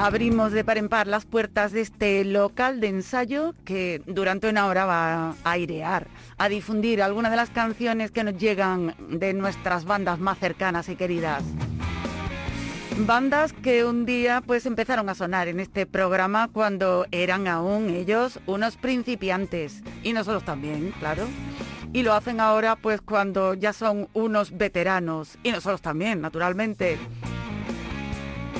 Abrimos 0.00 0.52
de 0.52 0.62
par 0.62 0.78
en 0.78 0.88
par 0.88 1.08
las 1.08 1.24
puertas 1.24 1.72
de 1.72 1.80
este 1.80 2.24
local 2.24 2.78
de 2.78 2.86
ensayo 2.86 3.56
que 3.64 4.00
durante 4.06 4.48
una 4.48 4.66
hora 4.66 4.84
va 4.84 5.30
a 5.30 5.34
airear, 5.42 6.06
a 6.38 6.48
difundir 6.48 7.02
algunas 7.02 7.32
de 7.32 7.36
las 7.36 7.50
canciones 7.50 8.12
que 8.12 8.22
nos 8.22 8.38
llegan 8.38 8.94
de 9.10 9.34
nuestras 9.34 9.84
bandas 9.84 10.20
más 10.20 10.38
cercanas 10.38 10.88
y 10.88 10.94
queridas. 10.94 11.42
Bandas 12.98 13.52
que 13.52 13.84
un 13.84 14.06
día 14.06 14.40
pues 14.40 14.66
empezaron 14.66 15.08
a 15.08 15.16
sonar 15.16 15.48
en 15.48 15.58
este 15.58 15.84
programa 15.84 16.46
cuando 16.46 17.06
eran 17.10 17.48
aún 17.48 17.90
ellos 17.90 18.38
unos 18.46 18.76
principiantes 18.76 19.82
y 20.04 20.12
nosotros 20.12 20.44
también, 20.44 20.94
claro. 21.00 21.24
Y 21.92 22.04
lo 22.04 22.14
hacen 22.14 22.38
ahora 22.38 22.76
pues 22.76 23.00
cuando 23.00 23.54
ya 23.54 23.72
son 23.72 24.08
unos 24.14 24.56
veteranos 24.56 25.38
y 25.42 25.50
nosotros 25.50 25.82
también, 25.82 26.20
naturalmente. 26.20 26.98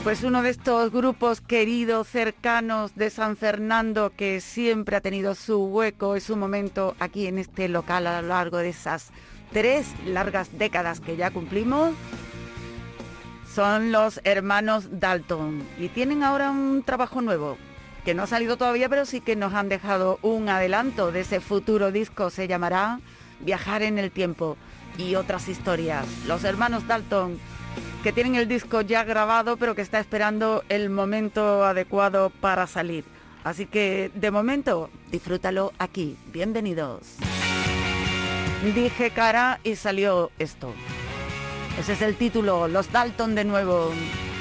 Pues 0.08 0.24
uno 0.24 0.40
de 0.40 0.48
estos 0.48 0.90
grupos 0.90 1.42
queridos, 1.42 2.08
cercanos 2.08 2.94
de 2.94 3.10
San 3.10 3.36
Fernando, 3.36 4.10
que 4.16 4.40
siempre 4.40 4.96
ha 4.96 5.02
tenido 5.02 5.34
su 5.34 5.66
hueco 5.66 6.16
y 6.16 6.22
su 6.22 6.34
momento 6.34 6.96
aquí 6.98 7.26
en 7.26 7.36
este 7.36 7.68
local 7.68 8.06
a 8.06 8.22
lo 8.22 8.28
largo 8.28 8.56
de 8.56 8.70
esas 8.70 9.10
tres 9.52 9.86
largas 10.06 10.48
décadas 10.56 11.00
que 11.00 11.18
ya 11.18 11.30
cumplimos, 11.30 11.92
son 13.54 13.92
los 13.92 14.22
hermanos 14.24 14.86
Dalton. 14.98 15.62
Y 15.78 15.88
tienen 15.88 16.22
ahora 16.22 16.52
un 16.52 16.82
trabajo 16.84 17.20
nuevo, 17.20 17.58
que 18.06 18.14
no 18.14 18.22
ha 18.22 18.26
salido 18.26 18.56
todavía, 18.56 18.88
pero 18.88 19.04
sí 19.04 19.20
que 19.20 19.36
nos 19.36 19.52
han 19.52 19.68
dejado 19.68 20.18
un 20.22 20.48
adelanto 20.48 21.12
de 21.12 21.20
ese 21.20 21.40
futuro 21.40 21.92
disco. 21.92 22.30
Se 22.30 22.48
llamará 22.48 23.00
Viajar 23.40 23.82
en 23.82 23.98
el 23.98 24.10
Tiempo 24.10 24.56
y 24.96 25.16
otras 25.16 25.48
historias. 25.48 26.06
Los 26.26 26.44
hermanos 26.44 26.86
Dalton 26.86 27.38
que 28.02 28.12
tienen 28.12 28.34
el 28.34 28.48
disco 28.48 28.80
ya 28.80 29.04
grabado 29.04 29.56
pero 29.56 29.74
que 29.74 29.82
está 29.82 30.00
esperando 30.00 30.62
el 30.68 30.90
momento 30.90 31.64
adecuado 31.64 32.30
para 32.30 32.66
salir. 32.66 33.04
Así 33.44 33.66
que 33.66 34.10
de 34.14 34.30
momento, 34.30 34.90
disfrútalo 35.10 35.72
aquí. 35.78 36.16
Bienvenidos. 36.32 37.16
Dije 38.74 39.10
cara 39.10 39.60
y 39.62 39.76
salió 39.76 40.30
esto. 40.38 40.74
Ese 41.78 41.92
es 41.92 42.02
el 42.02 42.16
título, 42.16 42.66
Los 42.66 42.90
Dalton 42.90 43.34
de 43.34 43.44
nuevo, 43.44 43.92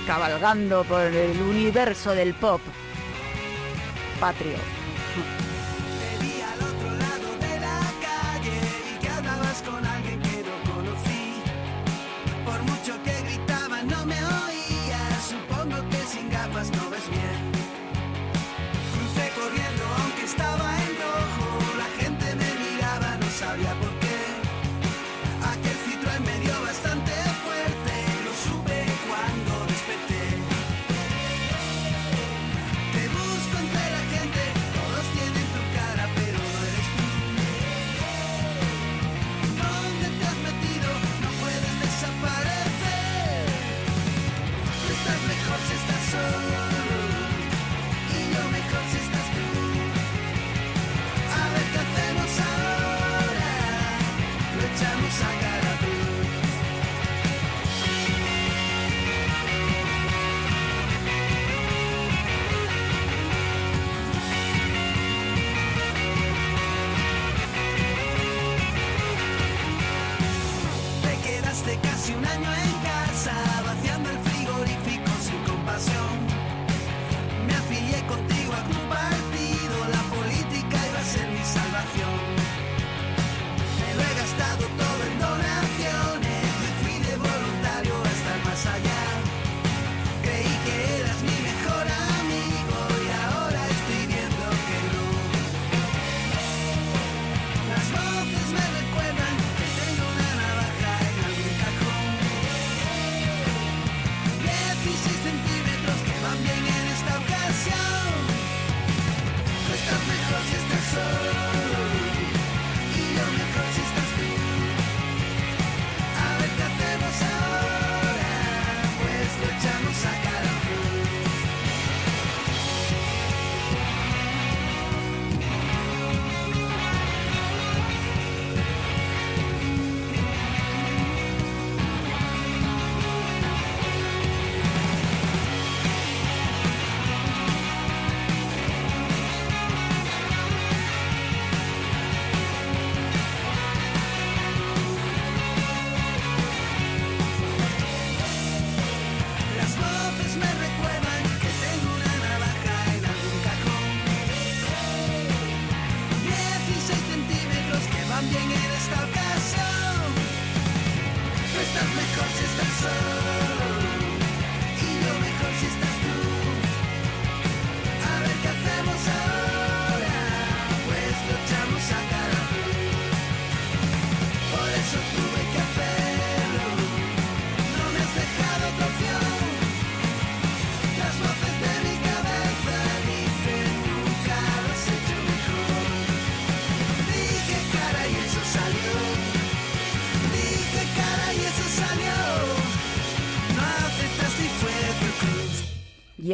cabalgando 0.08 0.84
por 0.84 1.02
el 1.02 1.40
universo 1.40 2.12
del 2.16 2.34
pop 2.34 2.62
patrio. 4.20 4.58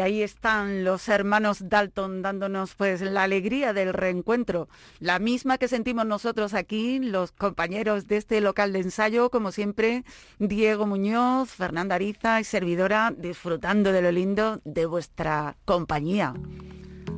Ahí 0.03 0.21
están 0.21 0.83
los 0.83 1.07
hermanos 1.09 1.69
Dalton 1.69 2.21
dándonos 2.21 2.75
pues 2.75 3.01
la 3.01 3.23
alegría 3.23 3.73
del 3.73 3.93
reencuentro, 3.93 4.67
la 4.99 5.17
misma 5.17 5.57
que 5.57 5.67
sentimos 5.67 6.05
nosotros 6.05 6.53
aquí, 6.53 6.99
los 6.99 7.31
compañeros 7.31 8.07
de 8.07 8.17
este 8.17 8.41
local 8.41 8.73
de 8.73 8.79
ensayo, 8.79 9.29
como 9.29 9.51
siempre, 9.51 10.03
Diego 10.39 10.85
Muñoz, 10.85 11.49
Fernanda 11.49 11.95
Ariza 11.95 12.39
y 12.39 12.43
servidora, 12.43 13.13
disfrutando 13.17 13.91
de 13.91 14.01
lo 14.01 14.11
lindo 14.11 14.61
de 14.65 14.85
vuestra 14.85 15.55
compañía 15.65 16.33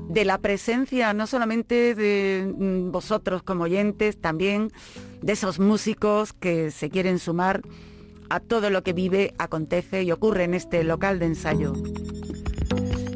de 0.08 0.24
la 0.24 0.38
presencia 0.38 1.14
no 1.14 1.26
solamente 1.26 1.96
de 1.96 2.54
mm, 2.58 2.92
vosotros 2.92 3.42
como 3.42 3.64
oyentes, 3.64 4.22
también 4.22 4.72
de 5.22 5.34
esos 5.34 5.60
músicos 5.60 6.32
que 6.34 6.70
se 6.70 6.90
quieren 6.90 7.18
sumar 7.18 7.64
a 8.30 8.40
todo 8.40 8.70
lo 8.70 8.84
que 8.84 8.94
vive, 8.94 9.34
acontece 9.38 10.04
y 10.04 10.12
ocurre 10.12 10.44
en 10.44 10.54
este 10.54 10.84
local 10.84 11.20
de 11.20 11.26
ensayo. 11.26 11.74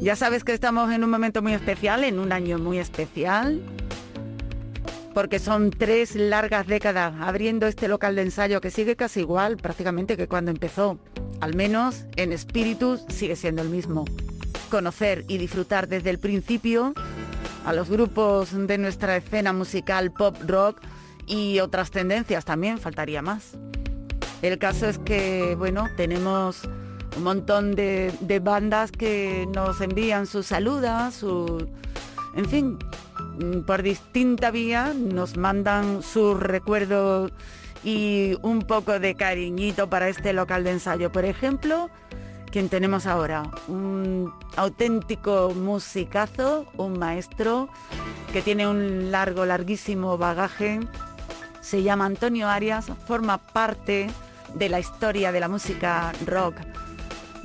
Ya 0.00 0.16
sabes 0.16 0.44
que 0.44 0.54
estamos 0.54 0.90
en 0.92 1.04
un 1.04 1.10
momento 1.10 1.42
muy 1.42 1.52
especial, 1.52 2.04
en 2.04 2.18
un 2.18 2.32
año 2.32 2.58
muy 2.58 2.78
especial, 2.78 3.60
porque 5.12 5.38
son 5.38 5.70
tres 5.70 6.16
largas 6.16 6.66
décadas 6.66 7.12
abriendo 7.20 7.66
este 7.66 7.86
local 7.86 8.16
de 8.16 8.22
ensayo 8.22 8.62
que 8.62 8.70
sigue 8.70 8.96
casi 8.96 9.20
igual 9.20 9.58
prácticamente 9.58 10.16
que 10.16 10.26
cuando 10.26 10.50
empezó. 10.50 10.98
Al 11.42 11.54
menos 11.54 12.06
en 12.16 12.32
espíritu 12.32 12.98
sigue 13.08 13.36
siendo 13.36 13.60
el 13.60 13.68
mismo. 13.68 14.06
Conocer 14.70 15.26
y 15.28 15.36
disfrutar 15.36 15.86
desde 15.86 16.08
el 16.08 16.18
principio 16.18 16.94
a 17.66 17.74
los 17.74 17.90
grupos 17.90 18.52
de 18.52 18.78
nuestra 18.78 19.18
escena 19.18 19.52
musical 19.52 20.12
pop 20.12 20.34
rock 20.46 20.80
y 21.26 21.60
otras 21.60 21.90
tendencias 21.90 22.46
también, 22.46 22.78
faltaría 22.78 23.20
más. 23.20 23.58
El 24.40 24.58
caso 24.58 24.88
es 24.88 24.96
que, 24.96 25.56
bueno, 25.58 25.88
tenemos 25.98 26.66
un 27.16 27.22
montón 27.22 27.74
de, 27.74 28.40
bandas 28.42 28.92
que 28.92 29.46
nos 29.52 29.80
envían 29.80 30.26
sus 30.26 30.46
saludas, 30.46 31.14
su, 31.14 31.68
en 32.34 32.44
fin, 32.46 32.78
mm, 33.38 33.60
por 33.62 33.82
distinta 33.82 34.50
vía 34.50 34.92
nos 34.94 35.36
mandan 35.36 36.02
sus 36.02 36.38
recuerdos 36.38 37.32
y 37.82 38.36
un 38.42 38.62
poco 38.62 38.98
de 38.98 39.14
cariñito 39.14 39.88
para 39.88 40.08
este 40.08 40.32
local 40.32 40.64
de 40.64 40.72
ensayo. 40.72 41.10
Por 41.10 41.24
ejemplo, 41.24 41.90
quien 42.50 42.68
tenemos 42.68 43.06
ahora, 43.06 43.50
un 43.68 44.32
auténtico 44.56 45.52
musicazo, 45.54 46.66
un 46.76 46.98
maestro 46.98 47.68
que 48.32 48.42
tiene 48.42 48.68
un 48.68 49.10
largo, 49.10 49.46
larguísimo 49.46 50.18
bagaje. 50.18 50.80
Se 51.60 51.82
llama 51.82 52.06
Antonio 52.06 52.48
Arias, 52.48 52.86
forma 53.06 53.38
parte 53.38 54.08
de 54.54 54.68
la 54.68 54.80
historia 54.80 55.30
de 55.32 55.40
la 55.40 55.48
música 55.48 56.12
rock 56.26 56.56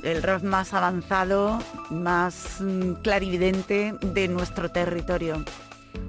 el 0.06 0.22
rock 0.22 0.44
más 0.44 0.72
avanzado, 0.72 1.58
más 1.90 2.60
mm, 2.60 3.02
clarividente 3.02 3.92
de 4.00 4.28
nuestro 4.28 4.70
territorio. 4.70 5.44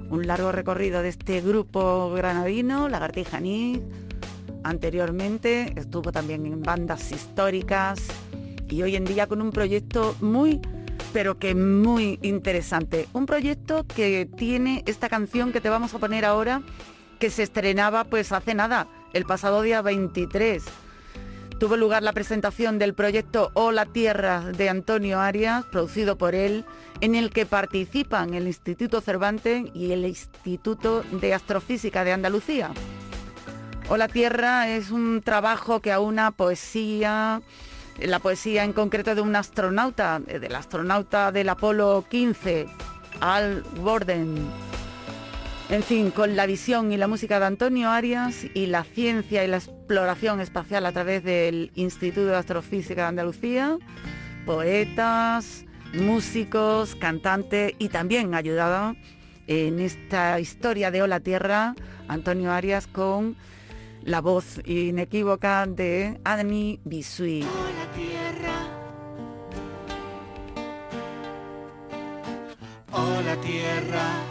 Un 0.08 0.26
largo 0.26 0.52
recorrido 0.52 1.02
de 1.02 1.08
este 1.08 1.40
grupo 1.40 2.12
granadino, 2.12 2.88
Lagartija 2.88 3.40
Nick. 3.40 3.82
Anteriormente 4.62 5.72
estuvo 5.76 6.12
también 6.12 6.46
en 6.46 6.62
bandas 6.62 7.10
históricas 7.10 7.98
y 8.68 8.82
hoy 8.82 8.94
en 8.94 9.04
día 9.04 9.26
con 9.26 9.42
un 9.42 9.50
proyecto 9.50 10.14
muy 10.20 10.60
pero 11.12 11.38
que 11.38 11.54
muy 11.54 12.18
interesante. 12.22 13.08
Un 13.14 13.26
proyecto 13.26 13.84
que 13.86 14.28
tiene 14.36 14.84
esta 14.86 15.08
canción 15.08 15.52
que 15.52 15.60
te 15.60 15.70
vamos 15.70 15.94
a 15.94 15.98
poner 15.98 16.24
ahora, 16.24 16.62
que 17.18 17.30
se 17.30 17.42
estrenaba 17.42 18.04
pues 18.04 18.30
hace 18.30 18.54
nada, 18.54 18.86
el 19.14 19.24
pasado 19.24 19.62
día 19.62 19.80
23 19.80 20.62
tuvo 21.58 21.76
lugar 21.76 22.02
la 22.02 22.12
presentación 22.12 22.78
del 22.78 22.94
proyecto 22.94 23.50
Hola 23.54 23.84
Tierra 23.84 24.40
de 24.40 24.68
Antonio 24.68 25.18
Arias, 25.20 25.64
producido 25.66 26.16
por 26.16 26.34
él, 26.34 26.64
en 27.00 27.16
el 27.16 27.30
que 27.30 27.46
participan 27.46 28.34
el 28.34 28.46
Instituto 28.46 29.00
Cervantes 29.00 29.64
y 29.74 29.90
el 29.90 30.04
Instituto 30.04 31.02
de 31.10 31.34
Astrofísica 31.34 32.04
de 32.04 32.12
Andalucía. 32.12 32.70
Hola 33.88 34.06
Tierra 34.06 34.68
es 34.68 34.90
un 34.90 35.20
trabajo 35.22 35.80
que 35.80 35.90
aúna 35.90 36.30
poesía, 36.30 37.42
la 37.98 38.18
poesía 38.20 38.62
en 38.62 38.72
concreto 38.72 39.14
de 39.16 39.20
un 39.20 39.34
astronauta, 39.34 40.20
del 40.20 40.54
astronauta 40.54 41.32
del 41.32 41.48
Apolo 41.48 42.04
15, 42.08 42.66
Al 43.20 43.62
Borden 43.80 44.48
en 45.70 45.82
fin, 45.82 46.10
con 46.10 46.34
la 46.34 46.46
visión 46.46 46.92
y 46.92 46.96
la 46.96 47.08
música 47.08 47.38
de 47.38 47.46
Antonio 47.46 47.90
Arias 47.90 48.46
y 48.54 48.66
la 48.66 48.84
ciencia 48.84 49.44
y 49.44 49.48
la 49.48 49.58
exploración 49.58 50.40
espacial 50.40 50.86
a 50.86 50.92
través 50.92 51.22
del 51.22 51.70
Instituto 51.74 52.26
de 52.26 52.36
Astrofísica 52.36 53.02
de 53.02 53.08
Andalucía, 53.08 53.78
poetas, 54.46 55.66
músicos, 55.92 56.94
cantantes 56.94 57.74
y 57.78 57.90
también 57.90 58.34
ayudada 58.34 58.96
en 59.46 59.78
esta 59.80 60.40
historia 60.40 60.90
de 60.90 61.02
Hola 61.02 61.20
Tierra, 61.20 61.74
Antonio 62.08 62.52
Arias 62.52 62.86
con 62.86 63.36
la 64.02 64.20
voz 64.22 64.60
inequívoca 64.64 65.66
de 65.66 66.18
Adni 66.24 66.80
Bisui. 66.84 67.42
Hola 67.42 67.92
Tierra. 67.94 68.54
Hola 72.90 73.36
Tierra. 73.42 74.27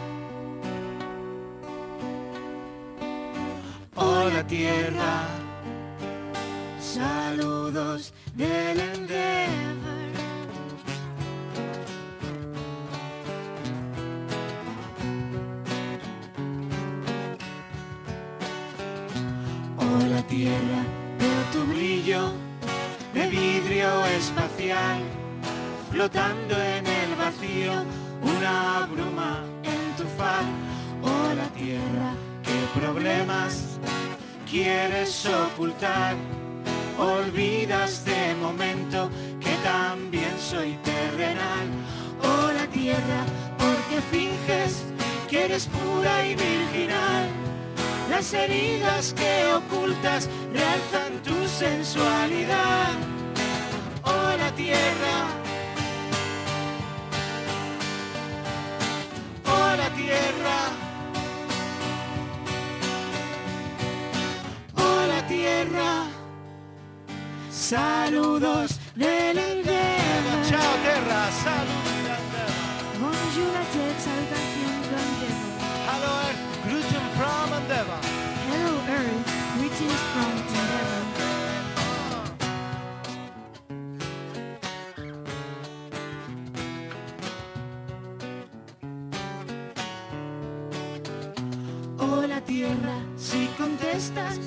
Hola 4.30 4.46
tierra, 4.46 5.26
saludos 6.78 8.12
del 8.34 8.78
Endeavor. 8.78 10.12
Hola 19.78 20.22
tierra, 20.26 20.84
veo 21.18 21.42
tu 21.50 21.72
brillo 21.72 22.32
de 23.14 23.28
vidrio 23.28 24.04
espacial, 24.04 25.00
flotando 25.90 26.54
en 26.54 26.86
el 26.86 27.14
vacío, 27.16 27.72
una 28.20 28.86
bruma 28.92 29.42
en 29.62 29.96
tu. 29.96 30.04
Hola 31.00 31.48
tierra, 31.54 32.12
qué 32.42 32.78
problemas 32.78 33.67
quieres 34.50 35.26
ocultar. 35.26 36.16
Olvidas 36.98 38.04
de 38.04 38.34
momento 38.34 39.10
que 39.40 39.54
también 39.62 40.34
soy 40.38 40.72
terrenal. 40.82 41.66
Oh 42.22 42.50
la 42.52 42.66
tierra, 42.66 43.24
porque 43.56 44.00
finges 44.10 44.82
que 45.28 45.44
eres 45.44 45.66
pura 45.66 46.26
y 46.26 46.34
virginal. 46.34 47.28
Las 48.10 48.32
heridas 48.32 49.14
que 49.14 49.44
ocultas 49.52 50.28
realzan 50.52 51.22
tu 51.22 51.46
sensualidad. 51.46 52.94
Oh 54.02 54.36
la 54.38 54.50
tierra. 54.52 55.16
Oh 59.46 59.76
la 59.76 59.90
tierra. 59.90 60.87
Tierra. 65.68 66.06
Saludos 67.50 68.78
del 68.94 69.38
Endeavor. 69.38 70.44
Ciao 70.48 70.74
Terra, 70.82 71.30
saludos 71.44 71.84
del 71.96 72.06
Endeavor. 72.06 72.98
Bonjour 73.00 73.52
la 73.52 73.64
terre, 73.72 74.00
salutations 74.00 74.84
de 74.88 74.96
Endeavor. 75.08 75.58
Hello 75.88 76.10
Earth, 76.26 76.42
greetings 76.64 77.10
from 77.16 77.48
Endeavor. 77.52 78.00
Hello 78.48 78.74
Earth, 78.88 79.26
greetings 79.56 80.02
from 80.12 80.32
Endeavor. 80.38 80.96
Hola 92.00 92.38
tierra, 92.42 92.96
si 93.16 93.48
contestas 93.58 94.38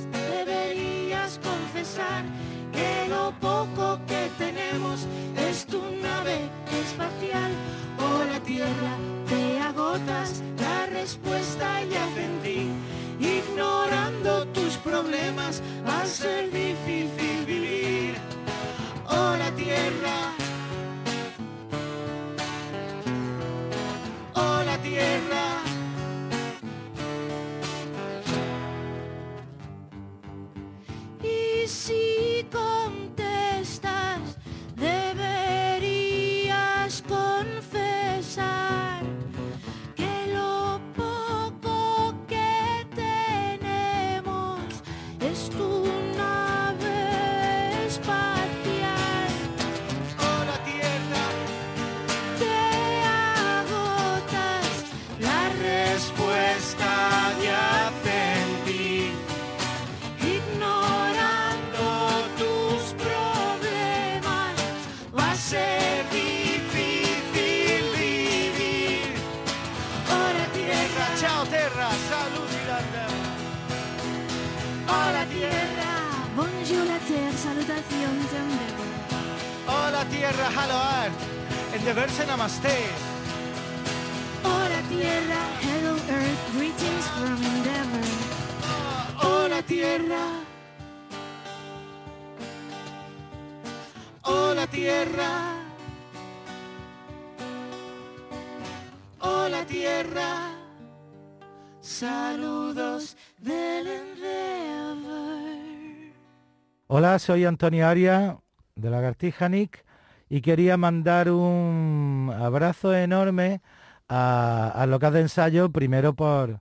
Soy 107.19 107.45
Antonio 107.45 107.87
Aria 107.87 108.37
de 108.75 108.89
Lagartija 108.89 109.49
Nick 109.49 109.83
y 110.29 110.41
quería 110.41 110.77
mandar 110.77 111.29
un 111.29 112.31
abrazo 112.37 112.95
enorme 112.95 113.61
a- 114.09 114.71
al 114.75 114.91
local 114.91 115.13
de 115.13 115.21
ensayo, 115.21 115.69
primero 115.71 116.13
por, 116.15 116.59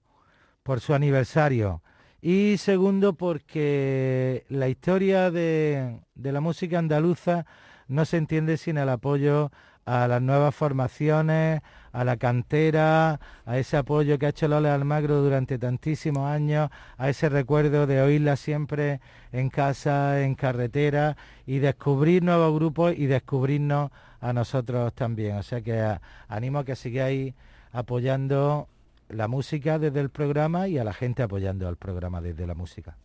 por 0.63 0.81
su 0.81 0.95
aniversario 0.95 1.83
y 2.23 2.57
segundo 2.59 3.15
porque 3.15 4.45
la 4.49 4.69
historia 4.69 5.31
de, 5.31 6.01
de 6.15 6.33
la 6.33 6.41
música 6.41 6.79
andaluza 6.79 7.47
no 7.89 8.05
se 8.05 8.19
entiende 8.19 8.57
sin 8.57 8.77
el 8.79 8.89
apoyo 8.89 9.51
a 9.87 10.07
las 10.07 10.21
nuevas 10.23 10.55
formaciones, 10.55 11.63
a 11.93 12.05
la 12.05 12.17
cantera, 12.17 13.21
a 13.45 13.59
ese 13.59 13.77
apoyo 13.77 14.19
que 14.19 14.27
ha 14.27 14.29
hecho 14.31 14.49
Lola 14.49 14.75
Almagro 14.75 15.23
durante 15.23 15.59
tantísimos 15.59 16.29
años, 16.29 16.71
a 16.97 17.09
ese 17.09 17.29
recuerdo 17.29 17.87
de 17.87 18.01
oírla 18.01 18.37
siempre 18.37 19.01
en 19.33 19.51
casa, 19.51 20.23
en 20.23 20.35
carretera 20.35 21.17
y 21.47 21.59
descubrir 21.59 22.23
nuevos 22.23 22.55
grupos 22.55 22.95
y 22.97 23.07
descubrirnos 23.07 23.91
a 24.21 24.33
nosotros 24.33 24.93
también. 24.95 25.37
O 25.37 25.43
sea 25.43 25.61
que 25.61 25.97
animo 26.29 26.61
a 26.61 26.65
que 26.65 26.77
sigáis 26.77 27.35
apoyando 27.73 28.69
la 29.09 29.29
música 29.29 29.79
desde 29.79 30.01
el 30.01 30.11
programa 30.11 30.69
y 30.69 30.79
a 30.79 30.85
la 30.85 30.93
gente 30.93 31.23
apoyando 31.23 31.67
al 31.69 31.77
programa 31.77 32.21
desde 32.21 32.47
la 32.47 32.55
música. 32.55 32.97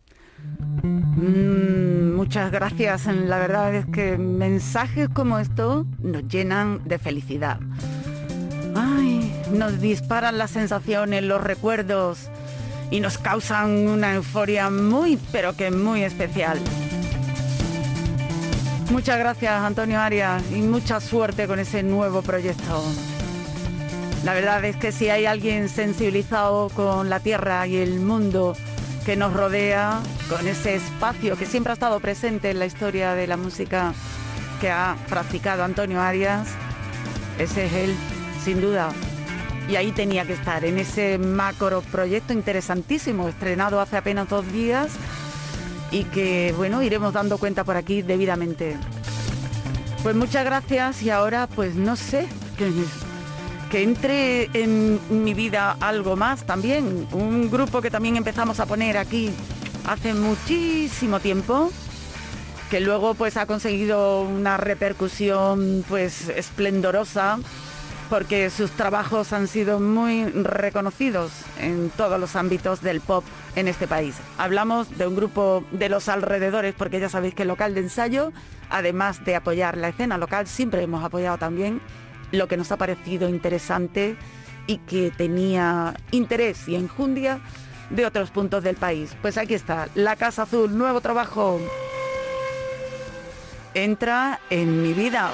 Mm, 0.82 2.14
muchas 2.14 2.52
gracias. 2.52 3.06
La 3.06 3.38
verdad 3.38 3.74
es 3.74 3.86
que 3.86 4.18
mensajes 4.18 5.08
como 5.08 5.38
estos 5.38 5.86
nos 6.00 6.26
llenan 6.28 6.86
de 6.86 6.98
felicidad. 6.98 7.58
Ay, 8.76 9.32
nos 9.52 9.80
disparan 9.80 10.36
las 10.36 10.50
sensaciones, 10.50 11.22
los 11.22 11.42
recuerdos 11.42 12.28
y 12.90 13.00
nos 13.00 13.16
causan 13.16 13.88
una 13.88 14.14
euforia 14.14 14.68
muy, 14.68 15.18
pero 15.32 15.56
que 15.56 15.70
muy 15.70 16.02
especial. 16.02 16.58
Muchas 18.90 19.18
gracias, 19.18 19.52
Antonio 19.62 19.98
Arias, 19.98 20.42
y 20.52 20.60
mucha 20.60 21.00
suerte 21.00 21.46
con 21.46 21.58
ese 21.58 21.82
nuevo 21.82 22.22
proyecto. 22.22 22.84
La 24.24 24.34
verdad 24.34 24.64
es 24.64 24.76
que 24.76 24.92
si 24.92 25.08
hay 25.08 25.24
alguien 25.24 25.68
sensibilizado 25.68 26.68
con 26.68 27.08
la 27.08 27.20
tierra 27.20 27.66
y 27.66 27.76
el 27.76 28.00
mundo 28.00 28.54
que 29.04 29.16
nos 29.16 29.32
rodea, 29.32 30.00
con 30.28 30.46
ese 30.46 30.74
espacio 30.74 31.36
que 31.36 31.46
siempre 31.46 31.70
ha 31.70 31.74
estado 31.74 31.98
presente 32.00 32.50
en 32.50 32.58
la 32.58 32.66
historia 32.66 33.14
de 33.14 33.26
la 33.26 33.36
música 33.36 33.94
que 34.60 34.70
ha 34.70 34.96
practicado 35.08 35.64
Antonio 35.64 36.00
Arias, 36.00 36.48
ese 37.38 37.66
es 37.66 37.72
él, 37.72 37.96
sin 38.46 38.60
duda. 38.60 38.92
Y 39.68 39.74
ahí 39.74 39.90
tenía 39.90 40.24
que 40.24 40.34
estar, 40.34 40.64
en 40.64 40.78
ese 40.78 41.18
macro 41.18 41.82
proyecto 41.90 42.32
interesantísimo, 42.32 43.28
estrenado 43.28 43.80
hace 43.80 43.96
apenas 43.96 44.28
dos 44.28 44.46
días 44.52 44.92
y 45.90 46.04
que, 46.04 46.54
bueno, 46.56 46.80
iremos 46.80 47.12
dando 47.12 47.38
cuenta 47.38 47.64
por 47.64 47.76
aquí 47.76 48.02
debidamente. 48.02 48.76
Pues 50.04 50.14
muchas 50.14 50.44
gracias 50.44 51.02
y 51.02 51.10
ahora, 51.10 51.48
pues 51.48 51.74
no 51.74 51.96
sé, 51.96 52.28
que, 52.56 53.82
entre 53.82 54.48
en 54.52 55.00
mi 55.24 55.34
vida 55.34 55.76
algo 55.80 56.14
más 56.14 56.46
también. 56.46 57.08
Un 57.10 57.50
grupo 57.50 57.82
que 57.82 57.90
también 57.90 58.16
empezamos 58.16 58.60
a 58.60 58.66
poner 58.66 58.96
aquí 58.96 59.32
hace 59.88 60.14
muchísimo 60.14 61.18
tiempo, 61.18 61.72
que 62.70 62.78
luego 62.78 63.14
pues 63.14 63.36
ha 63.36 63.46
conseguido 63.46 64.20
una 64.20 64.56
repercusión 64.56 65.84
pues 65.88 66.28
esplendorosa 66.28 67.40
porque 68.08 68.50
sus 68.50 68.70
trabajos 68.70 69.32
han 69.32 69.48
sido 69.48 69.80
muy 69.80 70.24
reconocidos 70.24 71.32
en 71.60 71.90
todos 71.90 72.20
los 72.20 72.36
ámbitos 72.36 72.80
del 72.80 73.00
pop 73.00 73.24
en 73.54 73.68
este 73.68 73.86
país. 73.86 74.16
Hablamos 74.38 74.96
de 74.96 75.06
un 75.06 75.16
grupo 75.16 75.64
de 75.72 75.88
los 75.88 76.08
alrededores, 76.08 76.74
porque 76.76 77.00
ya 77.00 77.08
sabéis 77.08 77.34
que 77.34 77.42
el 77.42 77.48
local 77.48 77.74
de 77.74 77.80
ensayo, 77.80 78.32
además 78.70 79.24
de 79.24 79.36
apoyar 79.36 79.76
la 79.76 79.88
escena 79.88 80.18
local, 80.18 80.46
siempre 80.46 80.82
hemos 80.82 81.04
apoyado 81.04 81.38
también 81.38 81.80
lo 82.32 82.48
que 82.48 82.56
nos 82.56 82.70
ha 82.72 82.76
parecido 82.76 83.28
interesante 83.28 84.16
y 84.66 84.78
que 84.78 85.10
tenía 85.10 85.94
interés 86.10 86.68
y 86.68 86.76
enjundia 86.76 87.40
de 87.90 88.06
otros 88.06 88.30
puntos 88.30 88.62
del 88.64 88.76
país. 88.76 89.16
Pues 89.22 89.38
aquí 89.38 89.54
está, 89.54 89.88
La 89.94 90.16
Casa 90.16 90.42
Azul, 90.42 90.76
nuevo 90.76 91.00
trabajo. 91.00 91.60
Entra 93.74 94.40
en 94.50 94.82
mi 94.82 94.92
vida. 94.92 95.30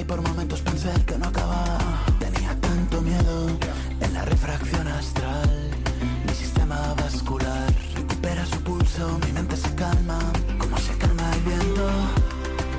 Y 0.00 0.04
por 0.04 0.20
momentos 0.22 0.60
pensé 0.60 0.90
que 1.06 1.18
no 1.18 1.26
acababa. 1.26 1.78
Tenía 2.18 2.54
tanto 2.60 3.00
miedo 3.02 3.48
en 4.00 4.14
la 4.14 4.24
refracción 4.24 4.86
astral. 4.86 5.70
Mi 6.26 6.34
sistema 6.34 6.94
vascular 6.94 7.66
recupera 7.94 8.46
su 8.46 8.58
pulso, 8.62 9.18
mi 9.26 9.32
mente 9.32 9.56
se 9.56 9.74
calma, 9.74 10.18
como 10.58 10.76
se 10.78 10.96
calma 10.98 11.30
el 11.34 11.40
viento. 11.40 11.90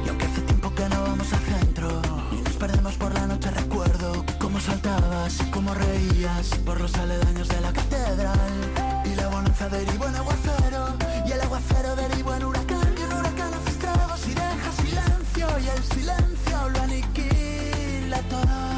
Y 0.06 0.10
aunque 0.10 0.26
hace 0.26 0.42
tiempo 0.42 0.74
que 0.74 0.88
no 0.88 1.02
vamos 1.02 1.34
al 1.34 1.40
centro 1.40 2.02
y 2.32 2.42
nos 2.42 2.54
perdemos 2.54 2.94
por 2.96 3.14
la 3.14 3.26
noche, 3.28 3.52
recuerdo 3.52 4.26
cómo 4.40 4.60
saltabas 4.60 5.40
y 5.42 5.52
cómo 5.52 5.74
reías 5.74 6.48
por 6.66 6.80
los 6.80 6.94
aledaños 6.96 7.48
de 7.50 7.62
la 7.62 7.74
catedral. 7.74 8.52
Y 9.06 9.16
la 9.16 9.28
bonanza 9.28 9.68
derivó 9.68 10.06
en 10.08 10.16
aguacero 10.16 10.96
y 11.26 11.32
el 11.32 11.42
aguacero 11.42 11.96
aniquila 18.40 18.56
todo 18.56 18.69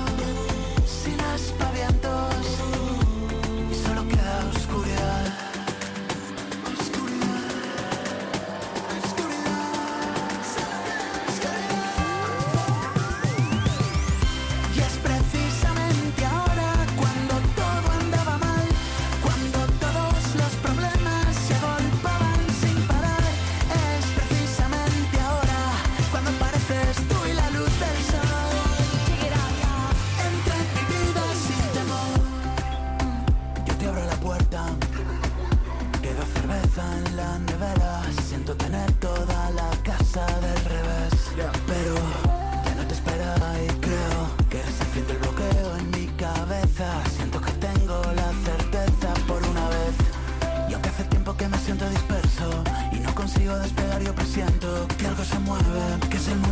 yo 54.04 54.14
presiento 54.16 54.88
que 54.98 55.08
algo 55.08 55.24
se 55.24 55.40
mueve, 55.40 56.10
que 56.10 56.18
es 56.18 56.28
el 56.28 56.38
momento, 56.40 56.51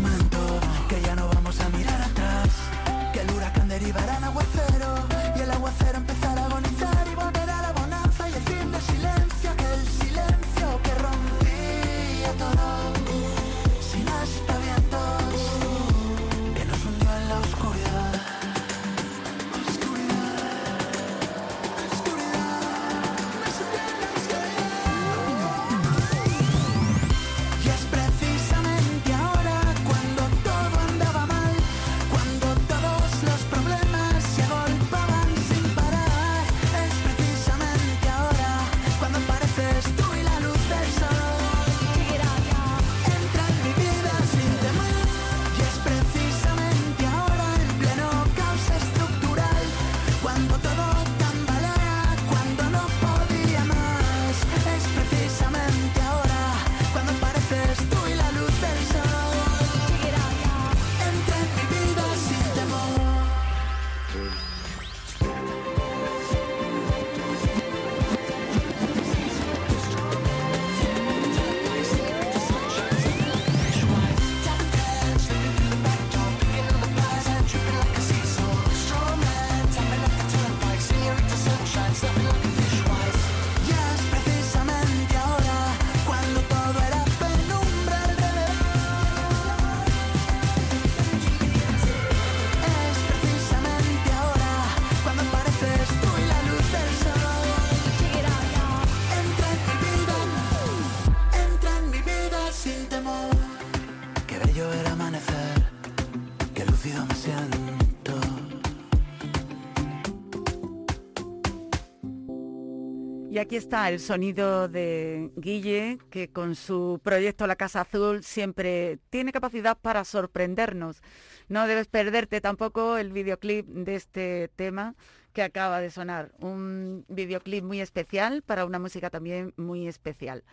aquí 113.38 113.56
está 113.58 113.90
el 113.90 114.00
sonido 114.00 114.68
de 114.68 115.32
Guille, 115.36 116.00
que 116.10 116.30
con 116.30 116.56
su 116.56 117.00
proyecto 117.04 117.46
La 117.46 117.56
Casa 117.56 117.82
Azul 117.82 118.24
siempre 118.24 118.98
tiene 119.12 119.32
capacidad 119.32 119.78
para 119.78 120.04
sorprendernos. 120.04 121.02
No 121.48 121.68
debes 121.68 121.88
perderte 121.88 122.42
tampoco 122.42 122.98
el 122.98 123.12
videoclip 123.12 123.68
de 123.68 123.96
este 123.96 124.50
tema 124.56 124.96
que 125.34 125.44
acaba 125.44 125.80
de 125.80 125.92
sonar. 125.92 126.32
Un 126.40 127.06
videoclip 127.08 127.64
muy 127.64 127.82
especial 127.82 128.42
para 128.42 128.66
una 128.66 128.80
música 128.80 129.12
también 129.12 129.54
muy 129.58 129.88
especial 129.88 130.44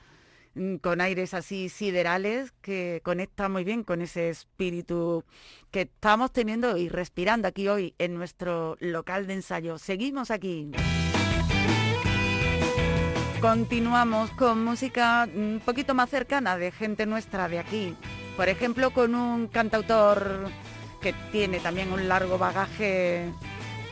mm, 0.54 0.76
con 0.76 1.00
aires 1.00 1.32
así 1.32 1.70
siderales 1.70 2.52
que 2.60 3.00
conecta 3.02 3.48
muy 3.48 3.64
bien 3.64 3.84
con 3.84 4.02
ese 4.02 4.28
espíritu 4.28 5.24
que 5.70 5.82
estamos 5.82 6.30
teniendo 6.30 6.76
y 6.76 6.90
respirando 6.90 7.48
aquí 7.48 7.68
hoy 7.68 7.94
en 7.98 8.14
nuestro 8.14 8.76
local 8.80 9.26
de 9.26 9.34
ensayo. 9.34 9.78
Seguimos 9.78 10.30
aquí. 10.30 10.70
Continuamos 13.46 14.32
con 14.32 14.64
música 14.64 15.28
un 15.32 15.62
poquito 15.64 15.94
más 15.94 16.10
cercana 16.10 16.58
de 16.58 16.72
gente 16.72 17.06
nuestra 17.06 17.48
de 17.48 17.60
aquí. 17.60 17.94
Por 18.36 18.48
ejemplo, 18.48 18.90
con 18.90 19.14
un 19.14 19.46
cantautor 19.46 20.50
que 21.00 21.14
tiene 21.30 21.60
también 21.60 21.92
un 21.92 22.08
largo 22.08 22.38
bagaje 22.38 23.30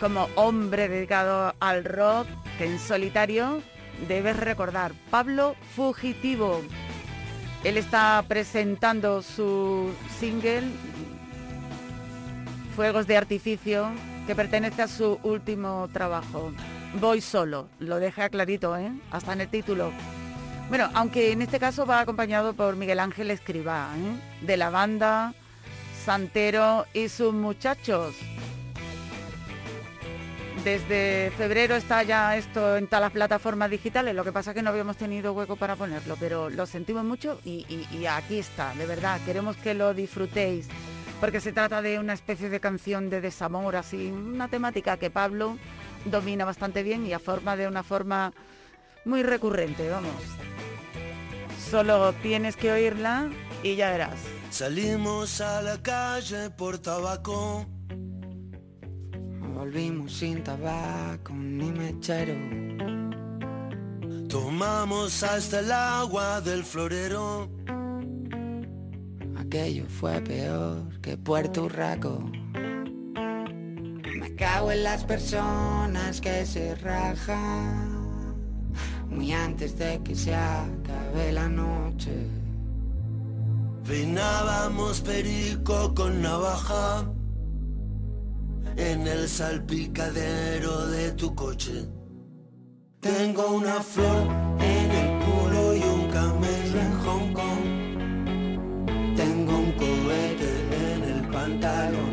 como 0.01 0.29
hombre 0.35 0.89
dedicado 0.89 1.55
al 1.61 1.85
rock, 1.85 2.27
que 2.59 2.65
en 2.65 2.81
solitario 2.81 3.63
debes 4.09 4.37
recordar, 4.37 4.91
Pablo 5.09 5.55
Fugitivo. 5.77 6.61
Él 7.63 7.77
está 7.77 8.25
presentando 8.27 9.23
su 9.23 9.95
single 10.19 10.65
Fuegos 12.75 13.07
de 13.07 13.17
Artificio, 13.17 13.87
que 14.27 14.35
pertenece 14.35 14.83
a 14.83 14.89
su 14.89 15.21
último 15.23 15.89
trabajo. 15.93 16.51
Voy 17.01 17.21
solo, 17.21 17.69
lo 17.81 17.99
deja 17.99 18.29
clarito, 18.29 18.77
¿eh? 18.77 18.93
hasta 19.11 19.33
en 19.33 19.41
el 19.41 19.49
título. 19.49 19.91
Bueno, 20.69 20.89
aunque 20.95 21.33
en 21.33 21.43
este 21.43 21.59
caso 21.59 21.85
va 21.87 22.01
acompañado 22.01 22.55
por 22.55 22.77
Miguel 22.77 23.01
Ángel 23.01 23.31
Escribá, 23.31 23.89
¿eh? 23.97 24.45
de 24.47 24.57
la 24.57 24.71
banda 24.71 25.35
Santero 26.05 26.87
y 26.95 27.09
sus 27.09 27.35
muchachos. 27.35 28.15
Desde 30.63 31.33
febrero 31.37 31.75
está 31.75 32.05
ya 32.05 32.37
esto 32.37 32.77
en 32.77 32.87
todas 32.87 33.03
las 33.03 33.13
plataformas 33.13 33.71
digitales, 33.71 34.15
lo 34.15 34.25
que 34.25 34.33
pasa 34.33 34.53
es 34.53 34.55
que 34.55 34.63
no 34.63 34.71
habíamos 34.71 34.97
tenido 34.97 35.33
hueco 35.33 35.57
para 35.57 35.77
ponerlo, 35.77 36.17
pero 36.19 36.49
lo 36.49 36.65
sentimos 36.65 37.05
mucho 37.05 37.41
y, 37.45 37.67
y 37.91 38.07
aquí 38.07 38.39
está, 38.39 38.73
de 38.75 38.87
verdad, 38.87 39.21
queremos 39.27 39.57
que 39.57 39.75
lo 39.75 39.93
disfrutéis, 39.93 40.69
porque 41.21 41.41
se 41.41 41.53
trata 41.53 41.83
de 41.83 41.99
una 41.99 42.15
especie 42.15 42.49
de 42.49 42.61
canción 42.61 43.11
de 43.11 43.21
desamor, 43.21 43.77
así, 43.77 44.11
una 44.11 44.49
temática 44.49 44.97
que 44.97 45.11
Pablo 45.11 45.59
domina 46.05 46.45
bastante 46.45 46.83
bien 46.83 47.07
y 47.07 47.13
a 47.13 47.19
forma 47.19 47.57
de 47.57 47.67
una 47.67 47.83
forma 47.83 48.33
muy 49.05 49.23
recurrente, 49.23 49.89
vamos. 49.89 50.13
Solo 51.71 52.13
tienes 52.23 52.57
que 52.57 52.71
oírla 52.71 53.31
y 53.63 53.77
ya 53.77 53.91
verás. 53.91 54.19
Salimos 54.51 55.41
a 55.41 55.63
la 55.63 55.83
calle 55.83 56.51
por 56.51 56.79
tabaco. 56.79 57.67
Volvimos 59.55 60.13
sin 60.13 60.45
tabaco 60.45 61.33
ni 61.33 61.73
mechero. 61.73 62.35
Tomamos 64.29 65.23
hasta 65.23 65.61
el 65.61 65.73
agua 65.73 66.41
del 66.41 66.65
florero. 66.65 67.49
Aquello 69.37 69.87
fue 69.89 70.21
peor 70.21 71.01
que 71.01 71.17
Puerto 71.17 71.69
Rico. 71.69 72.31
Cago 74.37 74.73
en 74.73 74.83
las 74.83 75.05
personas 75.05 76.21
que 76.21 76.45
se 76.45 76.75
rajan. 76.75 78.35
Muy 79.09 79.33
antes 79.33 79.79
de 79.79 80.01
que 80.03 80.17
se 80.17 80.35
acabe 80.35 81.33
la 81.33 81.49
noche. 81.49 82.11
Peinábamos 83.87 85.01
perico 85.03 85.95
con 85.95 86.21
navaja 86.21 87.05
en 88.77 89.07
el 89.07 89.29
salpicadero 89.29 90.89
de 90.89 91.13
tu 91.13 91.35
coche. 91.35 91.87
Tengo 93.01 93.51
una 93.51 93.81
flor 93.83 94.27
en 94.59 94.91
el 94.91 95.25
culo 95.25 95.77
y 95.77 95.83
un 95.83 96.11
camello 96.11 96.81
en 96.81 96.93
Hong 97.05 97.33
Kong. 97.35 99.17
Tengo 99.17 99.59
un 99.59 99.73
cohete 99.73 100.51
en 100.95 101.05
el 101.05 101.29
pantalón. 101.29 102.04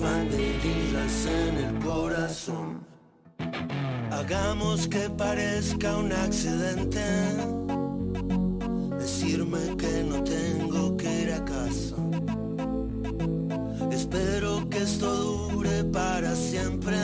Banderillas 0.00 1.26
en 1.26 1.56
el 1.58 1.78
corazón. 1.84 2.86
Hagamos 4.10 4.88
que 4.88 5.10
parezca 5.10 5.96
un 5.96 6.12
accidente. 6.12 7.04
Decirme 8.98 9.76
que 9.76 10.04
no 10.04 10.24
tengo 10.24 10.96
que 10.96 11.22
ir 11.22 11.32
a 11.32 11.44
casa. 11.44 11.96
Espero 13.90 14.68
que 14.70 14.78
esto 14.78 15.48
dure 15.50 15.84
para 15.84 16.34
siempre. 16.34 16.96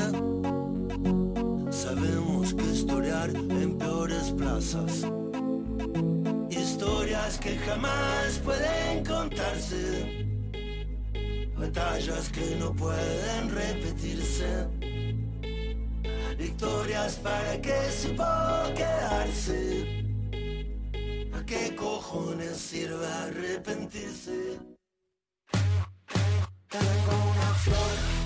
Sabemos 1.70 2.54
que 2.54 2.64
historiar 2.64 3.30
en 3.30 3.76
peores 3.76 4.32
plazas. 4.32 5.06
Historias 6.50 7.38
que 7.38 7.56
jamás 7.58 8.40
pueden 8.42 9.04
contarse. 9.04 10.25
Batallas 11.58 12.28
que 12.28 12.54
no 12.56 12.72
pueden 12.74 13.50
repetirse 13.50 14.66
victorias 16.36 17.16
para 17.16 17.60
que 17.60 17.90
se 17.90 18.10
pueda 18.10 18.74
quedarse. 18.74 20.04
¿A 21.32 21.44
qué 21.44 21.74
cojones 21.74 22.56
sirve 22.56 23.06
arrepentirse? 23.06 24.58
Tengo 26.68 27.14
una 27.32 27.54
flor 27.64 28.25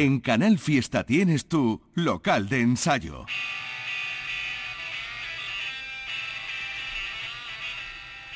En 0.00 0.20
Canal 0.20 0.60
Fiesta 0.60 1.02
tienes 1.02 1.46
tu 1.46 1.82
local 1.94 2.48
de 2.48 2.60
ensayo. 2.60 3.26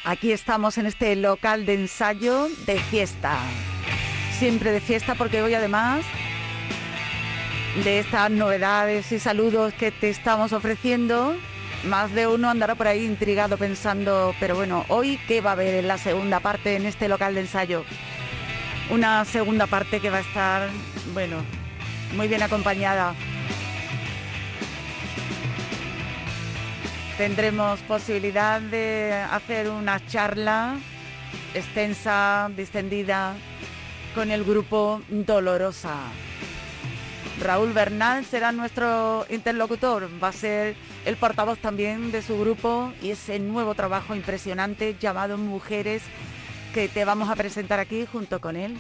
Aquí 0.03 0.33
estamos 0.33 0.77
en 0.79 0.87
este 0.87 1.15
local 1.15 1.65
de 1.65 1.75
ensayo 1.75 2.49
de 2.67 2.81
fiesta. 2.81 3.39
Siempre 4.41 4.73
de 4.73 4.81
fiesta 4.81 5.15
porque 5.15 5.41
hoy 5.41 5.55
además 5.55 6.05
de 7.85 8.01
estas 8.01 8.29
novedades 8.33 9.13
y 9.13 9.21
saludos 9.21 9.73
que 9.75 9.93
te 9.93 10.11
estamos 10.11 10.53
ofreciendo, 10.53 11.37
más 11.85 12.13
de 12.13 12.27
uno 12.27 12.51
andará 12.51 12.75
por 12.75 12.89
ahí 12.89 13.05
intrigado 13.05 13.57
pensando, 13.57 14.35
pero 14.41 14.57
bueno, 14.57 14.85
hoy 14.89 15.17
qué 15.29 15.41
va 15.41 15.51
a 15.51 15.53
haber 15.53 15.77
en 15.77 15.87
la 15.87 15.99
segunda 15.99 16.41
parte 16.41 16.75
en 16.75 16.87
este 16.87 17.09
local 17.09 17.37
de 17.37 17.43
ensayo. 17.43 17.85
Una 18.93 19.25
segunda 19.25 19.67
parte 19.67 20.01
que 20.01 20.11
va 20.11 20.19
a 20.19 20.21
estar, 20.21 20.69
bueno, 21.15 21.39
muy 22.15 22.29
bien 22.29 22.43
acompañada. 22.43 23.15
Tendremos 27.17 27.81
posibilidad 27.81 28.61
de 28.61 29.15
hacer 29.31 29.71
una 29.71 30.05
charla 30.07 30.77
extensa, 31.55 32.51
distendida, 32.55 33.33
con 34.15 34.31
el 34.31 34.45
grupo 34.45 35.01
Dolorosa. 35.09 35.97
Raúl 37.41 37.73
Bernal 37.73 38.27
será 38.27 38.53
nuestro 38.53 39.25
interlocutor, 39.31 40.11
va 40.23 40.29
a 40.29 40.33
ser 40.33 40.77
el 41.07 41.17
portavoz 41.17 41.59
también 41.61 42.13
de 42.13 42.21
su 42.21 42.39
grupo 42.39 42.93
y 43.01 43.13
ese 43.13 43.39
nuevo 43.39 43.75
trabajo 43.75 44.15
impresionante 44.15 44.97
llamado 45.01 45.39
Mujeres 45.39 46.03
que 46.73 46.89
te 46.89 47.05
vamos 47.05 47.29
a 47.29 47.37
presentar 47.37 47.79
aquí 47.81 48.07
junto 48.11 48.41
con 48.41 48.57
él, 48.57 48.77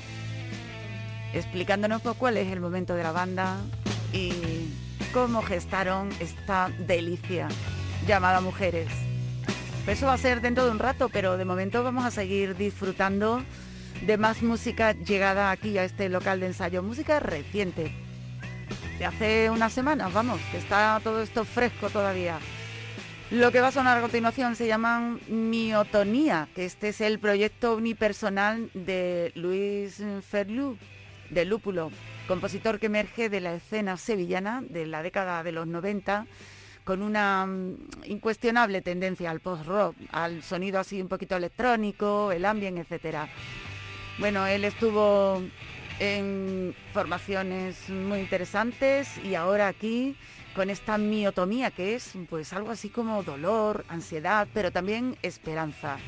explicándonos 1.34 2.02
cuál 2.18 2.36
es 2.36 2.50
el 2.50 2.60
momento 2.60 2.94
de 2.94 3.02
la 3.02 3.12
banda 3.12 3.58
y 4.12 4.32
cómo 5.12 5.42
gestaron 5.42 6.10
esta 6.20 6.70
delicia 6.86 7.48
llamada 8.06 8.40
Mujeres. 8.40 8.88
Eso 9.86 10.06
va 10.06 10.14
a 10.14 10.18
ser 10.18 10.40
dentro 10.40 10.64
de 10.64 10.70
un 10.70 10.78
rato, 10.78 11.08
pero 11.08 11.36
de 11.36 11.44
momento 11.44 11.82
vamos 11.82 12.04
a 12.04 12.10
seguir 12.10 12.56
disfrutando 12.56 13.42
de 14.06 14.16
más 14.16 14.42
música 14.42 14.92
llegada 14.92 15.50
aquí 15.50 15.76
a 15.76 15.84
este 15.84 16.08
local 16.08 16.40
de 16.40 16.46
ensayo, 16.46 16.82
música 16.82 17.20
reciente 17.20 17.92
de 18.98 19.04
hace 19.04 19.50
unas 19.50 19.72
semanas, 19.72 20.12
vamos, 20.12 20.40
que 20.50 20.58
está 20.58 21.00
todo 21.02 21.22
esto 21.22 21.44
fresco 21.44 21.90
todavía. 21.90 22.38
Lo 23.32 23.50
que 23.50 23.62
va 23.62 23.68
a 23.68 23.72
sonar 23.72 23.96
a 23.96 24.02
continuación 24.02 24.56
se 24.56 24.66
llama 24.66 25.16
Miotonía, 25.26 26.48
que 26.54 26.66
este 26.66 26.90
es 26.90 27.00
el 27.00 27.18
proyecto 27.18 27.76
unipersonal 27.76 28.68
de 28.74 29.32
Luis 29.36 30.02
Ferlú, 30.28 30.76
de 31.30 31.46
Lúpulo, 31.46 31.90
compositor 32.28 32.78
que 32.78 32.86
emerge 32.86 33.30
de 33.30 33.40
la 33.40 33.54
escena 33.54 33.96
sevillana 33.96 34.62
de 34.68 34.84
la 34.84 35.02
década 35.02 35.42
de 35.42 35.52
los 35.52 35.66
90 35.66 36.26
con 36.84 37.00
una 37.00 37.46
mm, 37.46 37.76
incuestionable 38.04 38.82
tendencia 38.82 39.30
al 39.30 39.40
post-rock, 39.40 39.96
al 40.10 40.42
sonido 40.42 40.78
así 40.78 41.00
un 41.00 41.08
poquito 41.08 41.34
electrónico, 41.34 42.32
el 42.32 42.44
ambient, 42.44 42.76
etcétera. 42.76 43.30
Bueno, 44.18 44.46
él 44.46 44.62
estuvo 44.66 45.42
en 46.00 46.74
formaciones 46.92 47.88
muy 47.88 48.18
interesantes 48.20 49.08
y 49.24 49.36
ahora 49.36 49.68
aquí 49.68 50.16
con 50.54 50.70
esta 50.70 50.98
miotomía 50.98 51.70
que 51.70 51.94
es 51.94 52.12
pues 52.28 52.52
algo 52.52 52.70
así 52.70 52.88
como 52.88 53.22
dolor, 53.22 53.84
ansiedad, 53.88 54.46
pero 54.52 54.70
también 54.70 55.16
esperanza. 55.22 55.98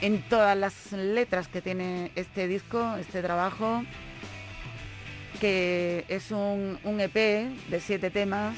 En 0.00 0.22
todas 0.28 0.56
las 0.56 0.92
letras 0.92 1.48
que 1.48 1.60
tiene 1.60 2.10
este 2.14 2.48
disco, 2.48 2.96
este 2.96 3.22
trabajo, 3.22 3.84
que 5.40 6.04
es 6.08 6.30
un, 6.30 6.78
un 6.84 7.00
EP 7.00 7.14
de 7.14 7.80
siete 7.80 8.10
temas, 8.10 8.56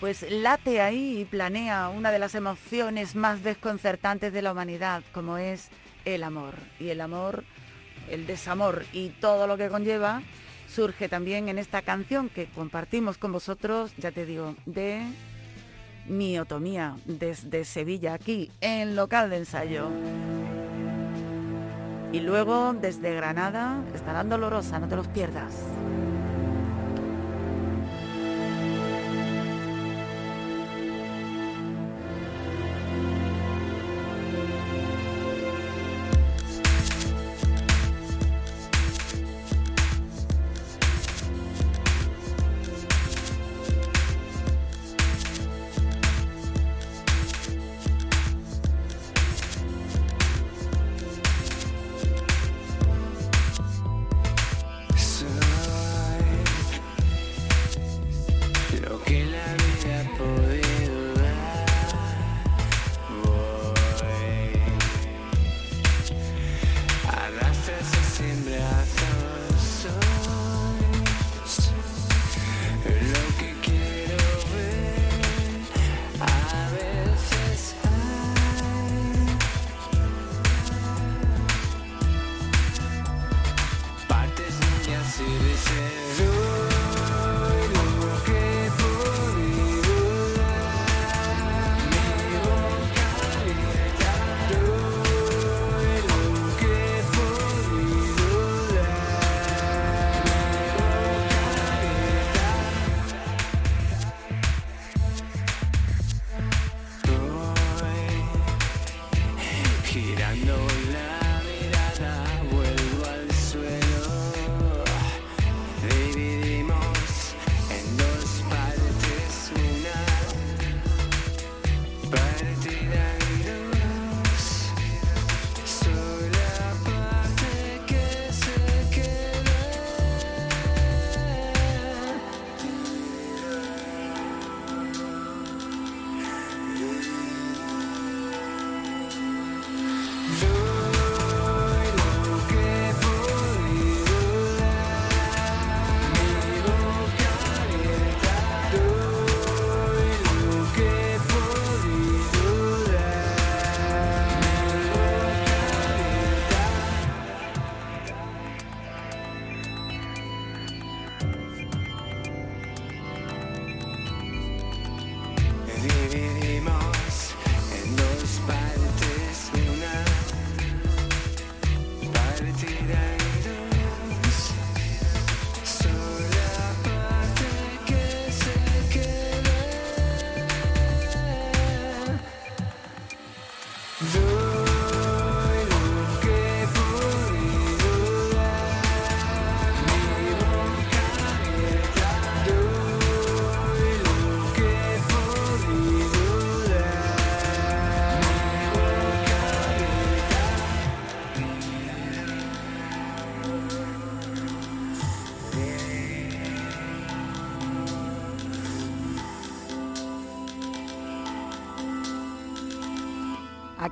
pues 0.00 0.24
late 0.30 0.80
ahí 0.80 1.20
y 1.20 1.24
planea 1.26 1.90
una 1.90 2.10
de 2.10 2.18
las 2.18 2.34
emociones 2.34 3.14
más 3.14 3.42
desconcertantes 3.42 4.32
de 4.32 4.42
la 4.42 4.52
humanidad, 4.52 5.02
como 5.12 5.36
es 5.36 5.68
el 6.06 6.22
amor. 6.22 6.54
Y 6.78 6.88
el 6.88 7.02
amor 7.02 7.44
el 8.10 8.26
desamor 8.26 8.84
y 8.92 9.10
todo 9.10 9.46
lo 9.46 9.56
que 9.56 9.68
conlleva, 9.68 10.22
surge 10.70 11.08
también 11.08 11.48
en 11.48 11.58
esta 11.58 11.82
canción 11.82 12.28
que 12.28 12.46
compartimos 12.46 13.18
con 13.18 13.32
vosotros, 13.32 13.92
ya 13.96 14.12
te 14.12 14.24
digo, 14.24 14.54
de 14.66 15.02
Miotomía, 16.06 16.96
desde 17.04 17.64
Sevilla, 17.64 18.14
aquí 18.14 18.50
en 18.60 18.96
local 18.96 19.30
de 19.30 19.38
ensayo. 19.38 19.88
Y 22.12 22.20
luego 22.20 22.72
desde 22.72 23.14
Granada 23.14 23.84
estarán 23.94 24.28
dolorosa, 24.28 24.78
no 24.78 24.88
te 24.88 24.96
los 24.96 25.08
pierdas. 25.08 25.54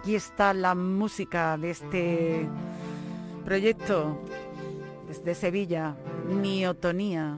Aquí 0.09 0.17
está 0.17 0.55
la 0.55 0.75
música 0.75 1.59
de 1.59 1.69
este 1.69 2.49
proyecto 3.45 4.19
desde 5.07 5.35
Sevilla, 5.35 5.97
Miotonía. 6.27 7.37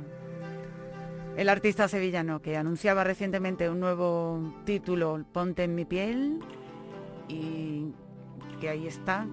El 1.37 1.48
artista 1.48 1.88
sevillano 1.88 2.40
que 2.40 2.56
anunciaba 2.56 3.02
recientemente 3.02 3.68
un 3.68 3.80
nuevo 3.80 4.54
título, 4.64 5.24
Ponte 5.33 5.64
en 5.64 5.74
mi 5.74 5.85
piel, 5.85 6.38
y 7.26 7.92
que 8.61 8.68
ahí 8.68 8.87
está, 8.87 9.26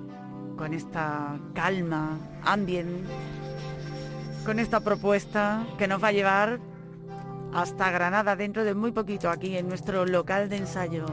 con 0.58 0.74
esta 0.74 1.40
calma, 1.54 2.18
ambient, 2.42 3.06
con 4.48 4.58
esta 4.58 4.80
propuesta 4.80 5.64
que 5.78 5.88
nos 5.88 6.04
va 6.04 6.08
a 6.08 6.12
llevar 6.12 6.60
hasta 7.54 7.92
Granada 7.92 8.36
dentro 8.36 8.64
de 8.64 8.74
muy 8.74 8.94
poquito 8.94 9.30
aquí 9.30 9.58
en 9.58 9.68
nuestro 9.68 10.08
local 10.08 10.50
de 10.50 10.58
ensayo 10.58 11.06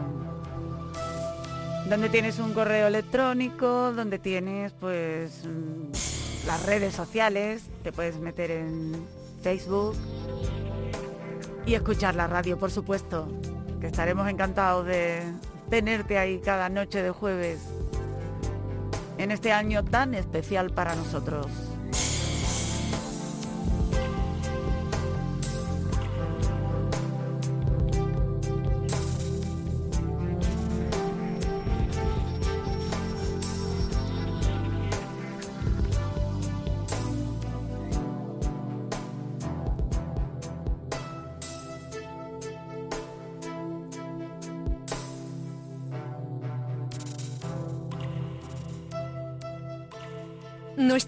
donde 1.89 2.09
tienes 2.09 2.39
un 2.39 2.55
correo 2.55 2.87
electrónico, 2.87 3.93
donde 3.93 4.19
tienes 4.19 4.73
pues 4.73 5.45
mm, 5.45 6.47
las 6.47 6.65
redes 6.67 6.95
sociales, 6.95 7.63
te 7.83 7.93
puedes 7.93 8.19
meter 8.19 8.51
en 8.51 8.93
Facebook 9.43 9.95
y 11.67 11.75
escuchar 11.75 12.15
la 12.15 12.27
radio, 12.27 12.59
por 12.59 12.71
supuesto, 12.71 13.29
que 13.81 13.87
estaremos 13.87 14.29
encantados 14.29 14.87
de 14.87 15.23
tenerte 15.71 16.19
ahí 16.19 16.41
cada 16.41 16.69
noche 16.69 17.03
de 17.03 17.11
jueves 17.11 17.61
en 19.19 19.31
este 19.31 19.53
año 19.53 19.85
tan 19.85 20.15
especial 20.15 20.71
para 20.71 20.95
nosotros. 20.95 21.47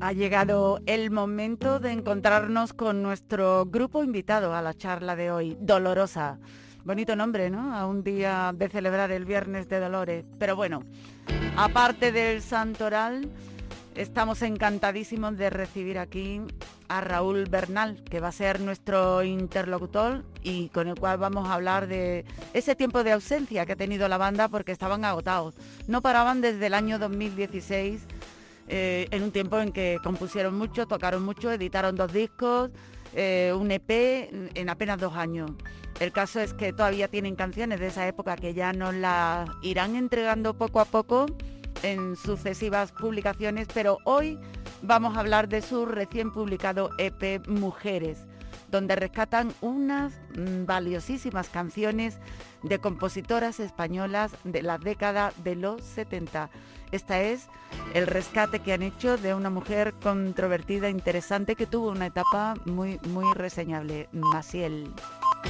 Ha 0.00 0.12
llegado 0.12 0.80
el 0.86 1.12
momento 1.12 1.78
de 1.78 1.92
encontrarnos 1.92 2.72
con 2.72 3.04
nuestro 3.04 3.66
grupo 3.66 4.02
invitado 4.02 4.52
a 4.52 4.62
la 4.62 4.74
charla 4.74 5.14
de 5.14 5.30
hoy, 5.30 5.56
Dolorosa. 5.60 6.40
Bonito 6.82 7.14
nombre, 7.14 7.50
¿no? 7.50 7.72
A 7.72 7.86
un 7.86 8.02
día 8.02 8.52
de 8.52 8.68
celebrar 8.68 9.12
el 9.12 9.24
Viernes 9.24 9.68
de 9.68 9.78
Dolores. 9.78 10.24
Pero 10.40 10.56
bueno, 10.56 10.82
aparte 11.56 12.10
del 12.10 12.42
santoral, 12.42 13.30
estamos 13.98 14.42
encantadísimos 14.42 15.36
de 15.36 15.50
recibir 15.50 15.98
aquí 15.98 16.40
a 16.88 17.00
Raúl 17.00 17.46
Bernal, 17.46 18.02
que 18.04 18.20
va 18.20 18.28
a 18.28 18.32
ser 18.32 18.60
nuestro 18.60 19.24
interlocutor 19.24 20.24
y 20.42 20.68
con 20.68 20.86
el 20.86 20.94
cual 20.94 21.18
vamos 21.18 21.48
a 21.48 21.54
hablar 21.54 21.88
de 21.88 22.24
ese 22.54 22.76
tiempo 22.76 23.02
de 23.02 23.12
ausencia 23.12 23.66
que 23.66 23.72
ha 23.72 23.76
tenido 23.76 24.08
la 24.08 24.16
banda 24.16 24.48
porque 24.48 24.70
estaban 24.70 25.04
agotados. 25.04 25.56
No 25.88 26.00
paraban 26.00 26.40
desde 26.40 26.66
el 26.66 26.74
año 26.74 27.00
2016, 27.00 28.02
eh, 28.68 29.08
en 29.10 29.22
un 29.24 29.32
tiempo 29.32 29.58
en 29.58 29.72
que 29.72 29.98
compusieron 30.04 30.56
mucho, 30.56 30.86
tocaron 30.86 31.24
mucho, 31.24 31.50
editaron 31.50 31.96
dos 31.96 32.12
discos, 32.12 32.70
eh, 33.14 33.52
un 33.58 33.70
EP 33.72 34.30
en 34.54 34.68
apenas 34.68 35.00
dos 35.00 35.16
años. 35.16 35.50
El 35.98 36.12
caso 36.12 36.38
es 36.38 36.54
que 36.54 36.72
todavía 36.72 37.08
tienen 37.08 37.34
canciones 37.34 37.80
de 37.80 37.88
esa 37.88 38.06
época 38.06 38.36
que 38.36 38.54
ya 38.54 38.72
nos 38.72 38.94
las 38.94 39.50
irán 39.62 39.96
entregando 39.96 40.54
poco 40.54 40.78
a 40.78 40.84
poco 40.84 41.26
en 41.82 42.16
sucesivas 42.16 42.92
publicaciones, 42.92 43.68
pero 43.72 43.98
hoy 44.04 44.38
vamos 44.82 45.16
a 45.16 45.20
hablar 45.20 45.48
de 45.48 45.62
su 45.62 45.86
recién 45.86 46.32
publicado 46.32 46.90
EP 46.98 47.46
Mujeres, 47.48 48.26
donde 48.70 48.96
rescatan 48.96 49.52
unas 49.60 50.12
mm, 50.36 50.66
valiosísimas 50.66 51.48
canciones 51.48 52.18
de 52.62 52.78
compositoras 52.78 53.60
españolas 53.60 54.32
de 54.44 54.62
la 54.62 54.78
década 54.78 55.32
de 55.44 55.56
los 55.56 55.82
70. 55.82 56.50
Esta 56.90 57.20
es 57.20 57.48
el 57.94 58.06
rescate 58.06 58.60
que 58.60 58.72
han 58.72 58.82
hecho 58.82 59.18
de 59.18 59.34
una 59.34 59.50
mujer 59.50 59.94
controvertida, 60.02 60.88
interesante, 60.88 61.54
que 61.54 61.66
tuvo 61.66 61.90
una 61.90 62.06
etapa 62.06 62.54
muy, 62.64 62.98
muy 63.08 63.32
reseñable, 63.34 64.08
Maciel, 64.12 64.90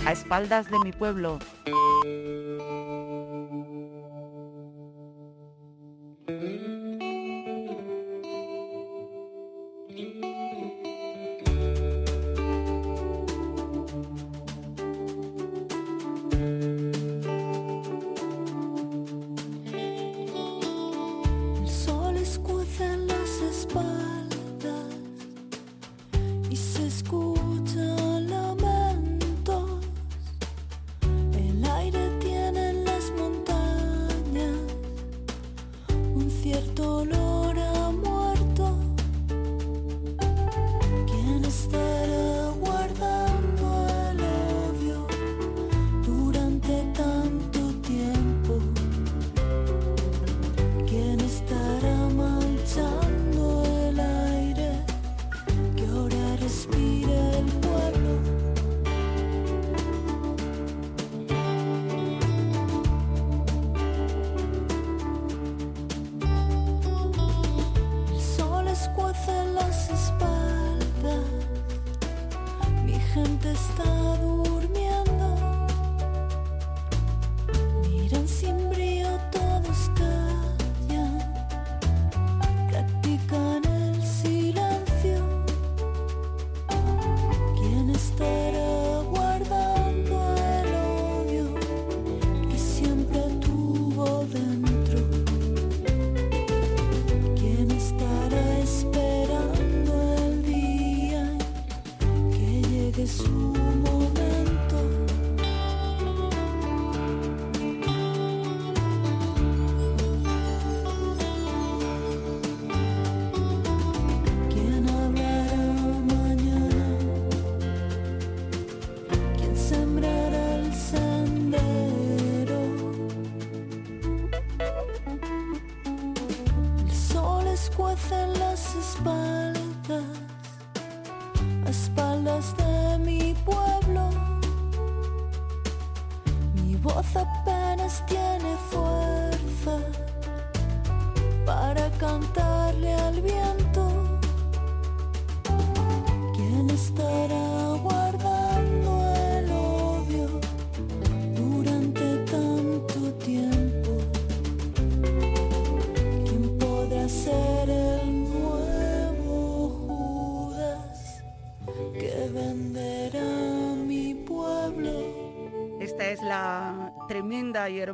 a 0.05 0.13
espaldas 0.13 0.71
de 0.71 0.79
mi 0.81 0.93
pueblo. 0.93 1.39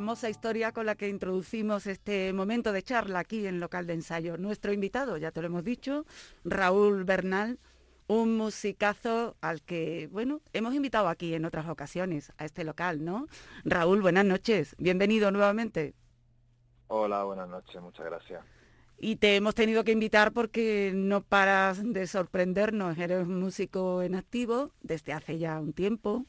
Famosa 0.05 0.29
historia 0.29 0.71
con 0.71 0.85
la 0.85 0.93
que 0.93 1.09
introducimos 1.09 1.87
este 1.87 2.31
momento 2.31 2.71
de 2.71 2.83
charla 2.83 3.17
aquí 3.17 3.47
en 3.47 3.59
local 3.59 3.87
de 3.87 3.93
ensayo. 3.93 4.37
Nuestro 4.37 4.71
invitado, 4.71 5.17
ya 5.17 5.31
te 5.31 5.41
lo 5.41 5.47
hemos 5.47 5.63
dicho, 5.63 6.05
Raúl 6.43 7.05
Bernal, 7.05 7.57
un 8.05 8.37
musicazo 8.37 9.35
al 9.41 9.63
que, 9.63 10.07
bueno, 10.11 10.41
hemos 10.53 10.75
invitado 10.75 11.07
aquí 11.07 11.33
en 11.33 11.43
otras 11.43 11.67
ocasiones 11.67 12.31
a 12.37 12.45
este 12.45 12.63
local, 12.63 13.03
¿no? 13.03 13.25
Raúl, 13.63 14.03
buenas 14.03 14.25
noches, 14.25 14.75
bienvenido 14.77 15.31
nuevamente. 15.31 15.95
Hola, 16.85 17.23
buenas 17.23 17.49
noches, 17.49 17.81
muchas 17.81 18.05
gracias. 18.05 18.43
Y 18.99 19.15
te 19.15 19.35
hemos 19.35 19.55
tenido 19.55 19.83
que 19.83 19.91
invitar 19.91 20.33
porque 20.33 20.91
no 20.93 21.21
paras 21.21 21.81
de 21.83 22.05
sorprendernos, 22.05 22.95
eres 22.99 23.25
un 23.25 23.39
músico 23.39 24.03
en 24.03 24.13
activo 24.13 24.69
desde 24.83 25.13
hace 25.13 25.39
ya 25.39 25.59
un 25.59 25.73
tiempo. 25.73 26.27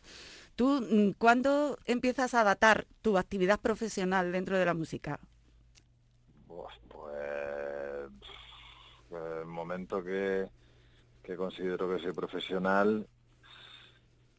¿Tú 0.56 0.80
mm, 0.80 1.12
cuándo 1.18 1.78
empiezas 1.84 2.34
a 2.34 2.42
datar 2.42 2.86
tu 3.02 3.18
actividad 3.18 3.60
profesional 3.60 4.32
dentro 4.32 4.58
de 4.58 4.64
la 4.64 4.74
música? 4.74 5.20
Pues, 6.46 6.74
el 9.12 9.46
momento 9.46 10.02
que, 10.02 10.48
que 11.22 11.36
considero 11.36 11.88
que 11.88 12.02
soy 12.02 12.12
profesional, 12.12 13.06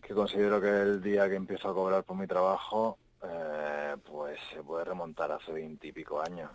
que 0.01 0.13
considero 0.13 0.59
que 0.59 0.81
el 0.81 1.01
día 1.01 1.29
que 1.29 1.35
empiezo 1.35 1.69
a 1.69 1.73
cobrar 1.73 2.03
por 2.03 2.17
mi 2.17 2.27
trabajo, 2.27 2.97
eh, 3.23 3.95
pues 4.03 4.39
se 4.53 4.63
puede 4.63 4.85
remontar 4.85 5.31
hace 5.31 5.51
veintipico 5.51 6.21
años. 6.21 6.49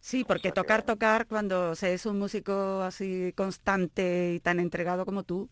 Sí, 0.00 0.24
porque 0.24 0.50
tocar, 0.50 0.82
tocar, 0.82 1.26
cuando 1.26 1.74
se 1.74 1.94
es 1.94 2.06
un 2.06 2.18
músico 2.18 2.82
así 2.82 3.32
constante 3.36 4.34
y 4.34 4.40
tan 4.40 4.58
entregado 4.58 5.04
como 5.04 5.22
tú, 5.22 5.48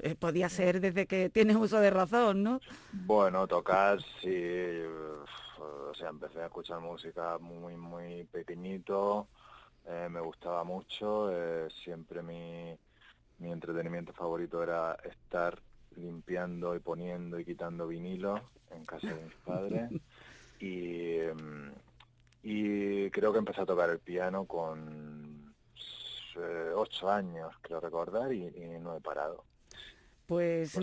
eh, 0.00 0.14
podía 0.16 0.48
ser 0.48 0.80
desde 0.80 1.06
que 1.06 1.30
tienes 1.30 1.56
uso 1.56 1.78
de 1.80 1.90
razón, 1.90 2.42
¿no? 2.42 2.60
Bueno, 2.92 3.46
tocar 3.46 4.00
sí, 4.20 4.80
o 5.58 5.94
sea, 5.94 6.08
empecé 6.08 6.40
a 6.40 6.46
escuchar 6.46 6.80
música 6.80 7.38
muy, 7.38 7.76
muy 7.76 8.24
pequeñito, 8.24 9.28
eh, 9.86 10.08
me 10.10 10.20
gustaba 10.20 10.64
mucho, 10.64 11.30
eh, 11.30 11.68
siempre 11.84 12.22
mi, 12.22 12.76
mi 13.38 13.52
entretenimiento 13.52 14.12
favorito 14.12 14.62
era 14.62 14.96
estar 15.04 15.58
limpiando 15.96 16.74
y 16.74 16.80
poniendo 16.80 17.38
y 17.38 17.44
quitando 17.44 17.86
vinilo 17.86 18.40
en 18.72 18.84
casa 18.84 19.06
de 19.06 19.22
mis 19.22 19.34
padres 19.44 19.90
y, 20.58 21.18
em, 21.18 21.72
y 22.42 23.10
creo 23.10 23.32
que 23.32 23.38
empecé 23.38 23.60
a 23.60 23.66
tocar 23.66 23.90
el 23.90 24.00
piano 24.00 24.44
con 24.44 25.54
ocho 26.74 27.08
años, 27.08 27.54
creo 27.62 27.78
recordar, 27.78 28.32
y 28.32 28.50
no 28.80 28.96
he 28.96 29.00
parado. 29.00 29.44
Pues 30.26 30.74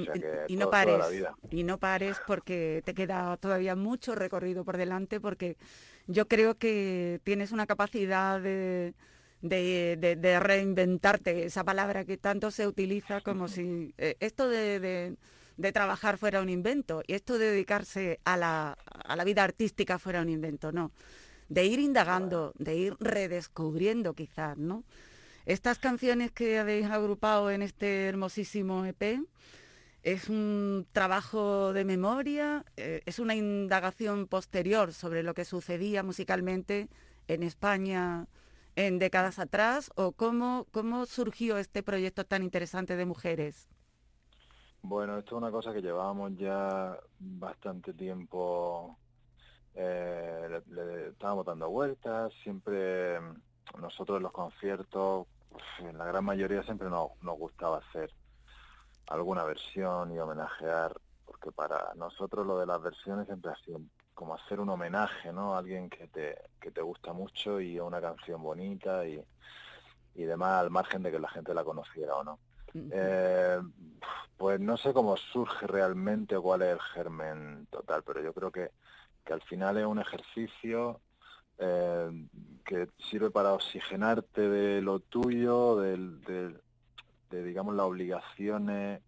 y, 0.47 0.55
no 0.55 0.69
pares, 0.69 1.03
y 1.49 1.63
no 1.63 1.79
pares 1.79 2.17
porque 2.27 2.83
te 2.85 2.93
queda 2.93 3.37
todavía 3.37 3.75
mucho 3.75 4.13
recorrido 4.13 4.63
por 4.63 4.77
delante 4.77 5.19
porque 5.19 5.57
yo 6.05 6.27
creo 6.27 6.59
que 6.59 7.19
tienes 7.23 7.51
una 7.51 7.65
capacidad 7.65 8.39
de, 8.39 8.93
de, 9.41 10.39
reinventarte, 10.39 11.45
esa 11.45 11.63
palabra 11.63 12.05
que 12.05 12.17
tanto 12.17 12.51
se 12.51 12.67
utiliza 12.67 13.21
como 13.21 13.47
si 13.47 13.93
eh, 13.97 14.15
esto 14.19 14.47
de, 14.47 15.17
trabajar 15.73 16.17
fuera 16.17 16.41
un 16.41 16.49
invento 16.49 17.01
y 17.07 17.13
esto 17.13 17.39
de 17.39 17.51
dedicarse 17.51 18.19
a 18.23 18.37
la, 18.37 18.77
a 19.05 19.15
la 19.15 19.23
vida 19.23 19.43
artística 19.43 19.97
fuera 19.97 20.21
un 20.21 20.29
invento, 20.29 20.71
no, 20.71 20.91
de 21.49 21.65
ir 21.65 21.79
indagando, 21.79 22.53
de 22.59 22.75
ir 22.75 22.95
redescubriendo 22.99 24.13
quizás, 24.13 24.57
¿no? 24.57 24.83
Estas 25.51 25.79
canciones 25.79 26.31
que 26.31 26.59
habéis 26.59 26.89
agrupado 26.89 27.51
en 27.51 27.61
este 27.61 28.07
hermosísimo 28.07 28.85
EP 28.85 29.19
es 30.01 30.29
un 30.29 30.87
trabajo 30.93 31.73
de 31.73 31.83
memoria, 31.83 32.63
eh, 32.77 33.01
es 33.05 33.19
una 33.19 33.35
indagación 33.35 34.27
posterior 34.27 34.93
sobre 34.93 35.23
lo 35.23 35.33
que 35.33 35.43
sucedía 35.43 36.03
musicalmente 36.03 36.87
en 37.27 37.43
España 37.43 38.27
en 38.77 38.97
décadas 38.97 39.39
atrás 39.39 39.91
o 39.95 40.13
cómo, 40.13 40.67
cómo 40.71 41.05
surgió 41.05 41.57
este 41.57 41.83
proyecto 41.83 42.25
tan 42.25 42.43
interesante 42.43 42.95
de 42.95 43.05
mujeres. 43.05 43.67
Bueno, 44.81 45.17
esto 45.17 45.35
es 45.35 45.41
una 45.41 45.51
cosa 45.51 45.73
que 45.73 45.81
llevábamos 45.81 46.31
ya 46.37 46.97
bastante 47.19 47.91
tiempo, 47.93 48.97
eh, 49.75 50.61
le, 50.69 51.09
estábamos 51.09 51.45
dando 51.45 51.69
vueltas, 51.69 52.31
siempre 52.41 53.19
nosotros 53.77 54.15
en 54.15 54.23
los 54.23 54.31
conciertos, 54.31 55.27
en 55.79 55.97
la 55.97 56.05
gran 56.05 56.23
mayoría 56.25 56.63
siempre 56.63 56.89
nos, 56.89 57.11
nos 57.21 57.37
gustaba 57.37 57.77
hacer 57.77 58.11
alguna 59.07 59.43
versión 59.43 60.11
y 60.13 60.19
homenajear, 60.19 60.99
porque 61.25 61.51
para 61.51 61.93
nosotros 61.95 62.45
lo 62.45 62.59
de 62.59 62.65
las 62.65 62.81
versiones 62.81 63.27
siempre 63.27 63.51
ha 63.51 63.55
sido 63.57 63.81
como 64.13 64.35
hacer 64.35 64.59
un 64.59 64.69
homenaje, 64.69 65.33
¿no? 65.33 65.55
A 65.55 65.59
alguien 65.59 65.89
que 65.89 66.07
te, 66.07 66.37
que 66.59 66.71
te 66.71 66.81
gusta 66.81 67.13
mucho 67.13 67.59
y 67.59 67.77
a 67.77 67.83
una 67.83 68.01
canción 68.01 68.41
bonita 68.41 69.05
y, 69.05 69.23
y 70.15 70.23
demás, 70.23 70.61
al 70.61 70.69
margen 70.69 71.03
de 71.03 71.11
que 71.11 71.19
la 71.19 71.29
gente 71.29 71.53
la 71.53 71.63
conociera 71.63 72.15
o 72.15 72.23
no. 72.23 72.39
Eh, 72.73 73.59
pues 74.37 74.59
no 74.59 74.77
sé 74.77 74.93
cómo 74.93 75.17
surge 75.17 75.67
realmente 75.67 76.35
o 76.35 76.41
cuál 76.41 76.61
es 76.61 76.73
el 76.73 76.81
germen 76.81 77.67
total, 77.69 78.03
pero 78.03 78.21
yo 78.21 78.33
creo 78.33 78.51
que, 78.51 78.71
que 79.25 79.33
al 79.33 79.41
final 79.41 79.77
es 79.77 79.85
un 79.85 79.99
ejercicio 79.99 81.01
eh, 81.63 82.27
que 82.65 82.89
sirve 82.97 83.29
para 83.29 83.53
oxigenarte 83.53 84.49
de 84.49 84.81
lo 84.81 84.99
tuyo, 84.99 85.75
de, 85.77 86.55
digamos, 87.29 87.75
las 87.75 87.85
obligaciones 87.85 89.01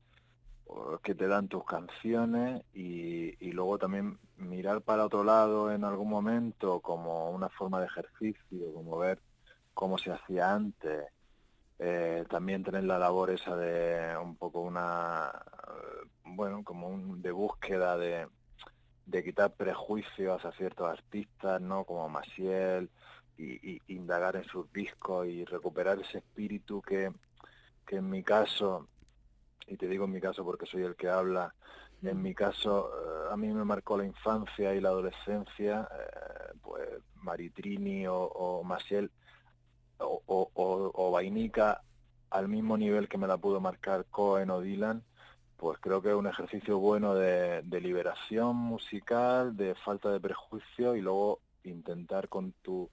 que 1.02 1.16
te 1.16 1.28
dan 1.28 1.48
tus 1.48 1.66
canciones 1.66 2.64
y, 2.74 3.52
luego 3.52 3.78
también 3.80 4.20
mirar 4.38 4.82
para 4.82 5.06
otro 5.06 5.24
lado 5.24 5.72
en 5.72 5.84
algún 5.84 6.10
momento 6.10 6.80
como 6.80 7.32
una 7.32 7.50
forma 7.50 7.80
de 7.80 7.88
ejercicio, 7.88 8.74
como 8.74 8.98
ver 9.00 9.20
cómo 9.74 9.98
se 9.98 10.12
hacía 10.12 10.54
antes. 10.54 11.06
Eh, 11.80 12.24
también 12.30 12.64
tener 12.64 12.84
la 12.84 13.00
labor 13.00 13.32
esa 13.32 13.56
de 13.56 14.16
un 14.18 14.36
poco 14.36 14.62
una, 14.62 15.32
bueno, 16.24 16.64
como 16.64 16.88
un, 16.88 17.22
de 17.22 17.32
búsqueda 17.32 17.98
de, 17.98 18.28
de 19.06 19.24
quitar 19.24 19.54
prejuicios 19.54 20.38
hacia 20.38 20.58
ciertos 20.58 20.90
artistas, 20.90 21.62
¿no? 21.62 21.84
Como 21.84 22.08
Maciel, 22.10 22.90
y, 23.38 23.82
indagar 23.88 24.36
en 24.36 24.46
sus 24.46 24.72
discos 24.72 25.28
y 25.28 25.46
recuperar 25.46 26.00
ese 26.00 26.20
espíritu 26.20 26.82
que, 26.82 27.12
que 27.86 27.98
en 27.98 28.10
mi 28.10 28.24
caso, 28.24 28.88
y 29.68 29.78
te 29.78 29.88
digo 29.88 30.06
en 30.06 30.12
mi 30.12 30.22
caso 30.22 30.44
porque 30.44 30.66
soy 30.66 30.84
el 30.84 30.96
que 30.96 31.10
habla, 31.10 31.54
en 32.02 32.22
mi 32.22 32.34
caso 32.34 32.90
eh, 32.94 33.32
a 33.32 33.38
mí 33.38 33.48
me 33.48 33.64
marcó 33.64 33.98
la 33.98 34.06
infancia 34.06 34.76
y 34.76 34.82
la 34.82 34.90
adolescencia, 34.90 35.88
eh, 35.92 36.58
pues 36.62 36.90
Maritrini 37.16 38.08
o, 38.08 38.18
o 38.18 38.64
Maciel 38.64 39.10
o, 40.00 40.22
o, 40.26 40.92
o, 40.94 41.12
Vainica 41.12 41.82
al 42.30 42.50
mismo 42.50 42.78
nivel 42.78 43.08
que 43.08 43.18
me 43.18 43.28
la 43.28 43.38
pudo 43.38 43.62
marcar 43.62 44.06
Cohen 44.10 44.50
o 44.50 44.60
Dylan, 44.60 45.04
pues 45.64 45.80
creo 45.80 46.02
que 46.02 46.10
es 46.10 46.16
un 46.16 46.28
ejercicio 46.28 46.78
bueno 46.78 47.16
de, 47.16 47.64
liberación 47.80 48.58
musical, 48.58 49.56
de 49.56 49.76
falta 49.76 50.12
de 50.12 50.20
prejuicio 50.20 50.94
y 50.94 51.00
luego 51.00 51.40
intentar 51.64 52.28
con 52.28 52.52
tu 52.62 52.90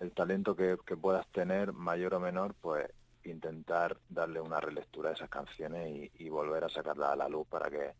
el 0.00 0.10
talento 0.12 0.56
que, 0.56 0.78
puedas 0.96 1.26
tener, 1.32 1.74
mayor 1.74 2.14
o 2.14 2.20
menor, 2.20 2.54
pues 2.62 2.90
intentar 3.24 3.98
darle 4.08 4.40
una 4.40 4.58
relectura 4.58 5.10
a 5.10 5.12
esas 5.12 5.28
canciones 5.28 6.10
y, 6.14 6.24
y 6.24 6.30
volver 6.30 6.64
a 6.64 6.70
sacarlas 6.70 7.10
a 7.10 7.16
la 7.16 7.28
luz 7.28 7.46
para 7.46 7.68
que 7.68 7.92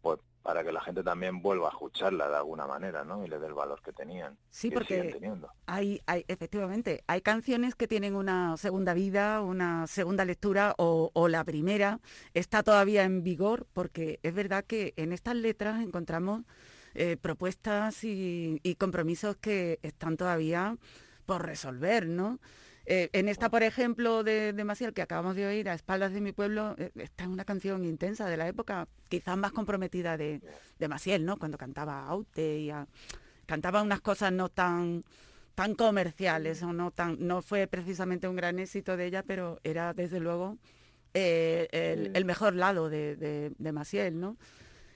pues 0.00 0.20
para 0.42 0.64
que 0.64 0.72
la 0.72 0.80
gente 0.80 1.02
también 1.02 1.42
vuelva 1.42 1.68
a 1.68 1.70
escucharla 1.70 2.28
de 2.28 2.36
alguna 2.36 2.66
manera, 2.66 3.04
¿no? 3.04 3.24
Y 3.24 3.28
le 3.28 3.38
dé 3.38 3.46
el 3.46 3.54
valor 3.54 3.82
que 3.82 3.92
tenían. 3.92 4.38
Sí, 4.50 4.70
porque 4.70 5.18
hay, 5.66 6.00
hay, 6.06 6.24
efectivamente, 6.28 7.04
hay 7.06 7.20
canciones 7.20 7.74
que 7.74 7.88
tienen 7.88 8.14
una 8.14 8.56
segunda 8.56 8.94
vida, 8.94 9.42
una 9.42 9.86
segunda 9.86 10.24
lectura 10.24 10.74
o, 10.78 11.10
la 11.28 11.44
primera 11.44 12.00
está 12.32 12.62
todavía 12.62 13.04
en 13.04 13.22
vigor, 13.22 13.66
porque 13.74 14.18
es 14.22 14.34
verdad 14.34 14.64
que 14.64 14.94
en 14.96 15.12
estas 15.12 15.34
letras 15.34 15.82
encontramos 15.82 16.42
eh, 16.94 17.18
propuestas 17.20 18.02
y, 18.04 18.60
y 18.62 18.76
compromisos 18.76 19.36
que 19.36 19.78
están 19.82 20.16
todavía 20.16 20.78
por 21.26 21.44
resolver, 21.44 22.06
¿no? 22.06 22.38
Eh, 22.90 23.10
en 23.12 23.28
esta, 23.28 23.50
por 23.50 23.62
ejemplo, 23.62 24.24
de, 24.24 24.54
de, 24.54 24.64
Maciel, 24.64 24.94
que 24.94 25.02
acabamos 25.02 25.36
de 25.36 25.46
oír, 25.46 25.68
A 25.68 25.74
espaldas 25.74 26.10
de 26.14 26.22
mi 26.22 26.32
pueblo, 26.32 26.74
eh, 26.78 26.90
esta 26.94 27.24
es 27.24 27.28
una 27.28 27.44
canción 27.44 27.84
intensa 27.84 28.26
de 28.26 28.38
la 28.38 28.48
época, 28.48 28.88
quizás 29.10 29.36
más 29.36 29.52
comprometida 29.52 30.16
de, 30.16 30.40
de 30.78 30.88
Maciel, 30.88 31.26
¿no? 31.26 31.38
Cuando 31.38 31.58
cantaba 31.58 32.06
Aute 32.06 32.60
y 32.60 32.72
cantaba 33.44 33.82
unas 33.82 34.00
cosas 34.00 34.32
no 34.32 34.48
tan 34.48 35.04
tan 35.54 35.74
comerciales 35.74 36.62
o 36.62 36.72
no 36.72 36.90
tan 36.90 37.16
no 37.26 37.42
fue 37.42 37.66
precisamente 37.66 38.26
un 38.26 38.36
gran 38.36 38.58
éxito 38.60 38.96
de 38.96 39.06
ella 39.06 39.24
pero 39.24 39.58
era 39.64 39.92
desde 39.92 40.20
luego 40.20 40.56
eh, 41.14 42.10
el, 42.14 42.24
mejor 42.24 42.54
lado 42.54 42.88
de, 42.88 43.16
de, 43.16 43.52
de 43.58 43.72
Maciel 43.72 44.20
no 44.20 44.36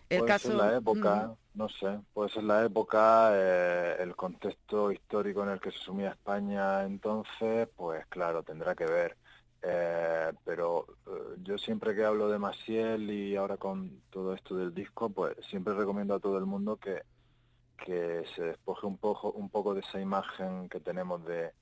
el 0.09 0.24
caso 0.24 0.57
la 0.57 0.76
época 0.76 1.34
no 1.55 1.68
sé, 1.68 2.00
puede 2.12 2.30
ser 2.30 2.44
la 2.44 2.64
época, 2.64 3.30
eh, 3.34 3.96
el 4.00 4.16
contexto 4.16 4.90
histórico 4.90 5.42
en 5.42 5.50
el 5.50 5.61
que 5.61 5.70
se 5.70 5.78
sumía 5.78 6.11
España 6.11 6.84
entonces, 6.84 7.68
pues 7.76 8.07
claro, 8.07 8.42
tendrá 8.42 8.74
que 8.74 8.86
ver. 8.86 9.16
Eh, 9.64 10.32
pero 10.44 10.86
eh, 11.07 11.36
yo 11.42 11.57
siempre 11.57 11.94
que 11.94 12.05
hablo 12.05 12.28
de 12.28 12.38
Maciel 12.38 13.09
y 13.11 13.36
ahora 13.36 13.57
con 13.57 14.03
todo 14.11 14.34
esto 14.34 14.57
del 14.57 14.74
disco, 14.74 15.11
pues 15.11 15.36
siempre 15.50 15.74
recomiendo 15.74 16.14
a 16.14 16.20
todo 16.20 16.38
el 16.38 16.46
mundo 16.46 16.76
que, 16.78 17.03
que 17.84 18.24
se 18.34 18.42
despoje 18.42 18.86
un 18.86 18.98
poco, 18.98 19.30
un 19.32 19.50
poco 19.50 19.74
de 19.74 19.80
esa 19.80 20.00
imagen 20.00 20.68
que 20.68 20.80
tenemos 20.80 21.24
de, 21.24 21.53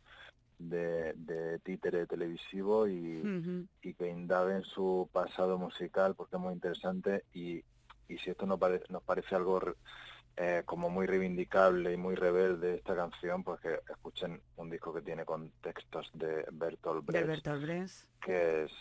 de, 0.59 1.59
títere 1.63 2.07
televisivo 2.07 2.89
y, 2.89 3.67
que 3.99 4.09
indague 4.09 4.57
en 4.57 4.65
su 4.65 5.09
pasado 5.13 5.59
musical 5.59 6.15
porque 6.15 6.37
es 6.37 6.43
muy 6.43 6.55
interesante 6.55 7.25
y, 7.35 7.63
y 8.11 8.19
si 8.19 8.31
esto 8.31 8.47
nos 8.47 8.59
parece, 8.59 8.85
nos 8.91 9.03
parece 9.03 9.35
algo 9.35 9.61
eh, 10.37 10.63
como 10.65 10.91
muy 10.91 11.07
reivindicable 11.07 11.93
y 11.93 11.97
muy 11.97 12.15
rebelde 12.15 12.77
esta 12.77 12.97
canción, 12.97 13.45
pues 13.45 13.61
que 13.61 13.81
escuchen 13.91 14.41
un 14.57 14.71
disco 14.71 14.93
que 14.93 15.03
tiene 15.03 15.25
contextos 15.25 16.11
de 16.15 16.45
Bertolt 16.53 17.05
Brecht. 17.07 17.21
De 17.21 17.33
Bertolt 17.33 17.63
Brecht. 17.63 18.05
Que 18.21 18.65
es 18.65 18.73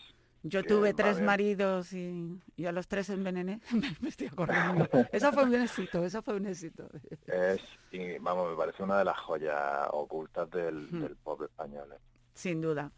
yo 0.42 0.64
tuve 0.64 0.94
tres 0.94 1.20
maridos 1.20 1.92
y, 1.92 2.40
a 2.66 2.72
los 2.72 2.88
tres 2.88 3.10
envenené. 3.10 3.60
me 4.00 4.08
estoy 4.08 4.28
acordando. 4.28 4.88
Eso 5.12 5.32
fue 5.32 5.44
un 5.44 5.54
éxito, 5.54 6.04
eso 6.04 6.22
fue 6.22 6.36
un 6.36 6.46
éxito. 6.46 6.88
Es, 7.26 7.60
y 7.90 8.18
vamos, 8.18 8.50
me 8.50 8.56
parece 8.56 8.82
una 8.82 8.98
de 8.98 9.04
las 9.04 9.18
joyas 9.18 9.88
ocultas 9.90 10.50
del, 10.50 10.90
del 10.90 11.16
pop 11.16 11.42
español. 11.42 11.92
¿eh? 11.92 11.98
Sin 12.32 12.60
duda. 12.62 12.90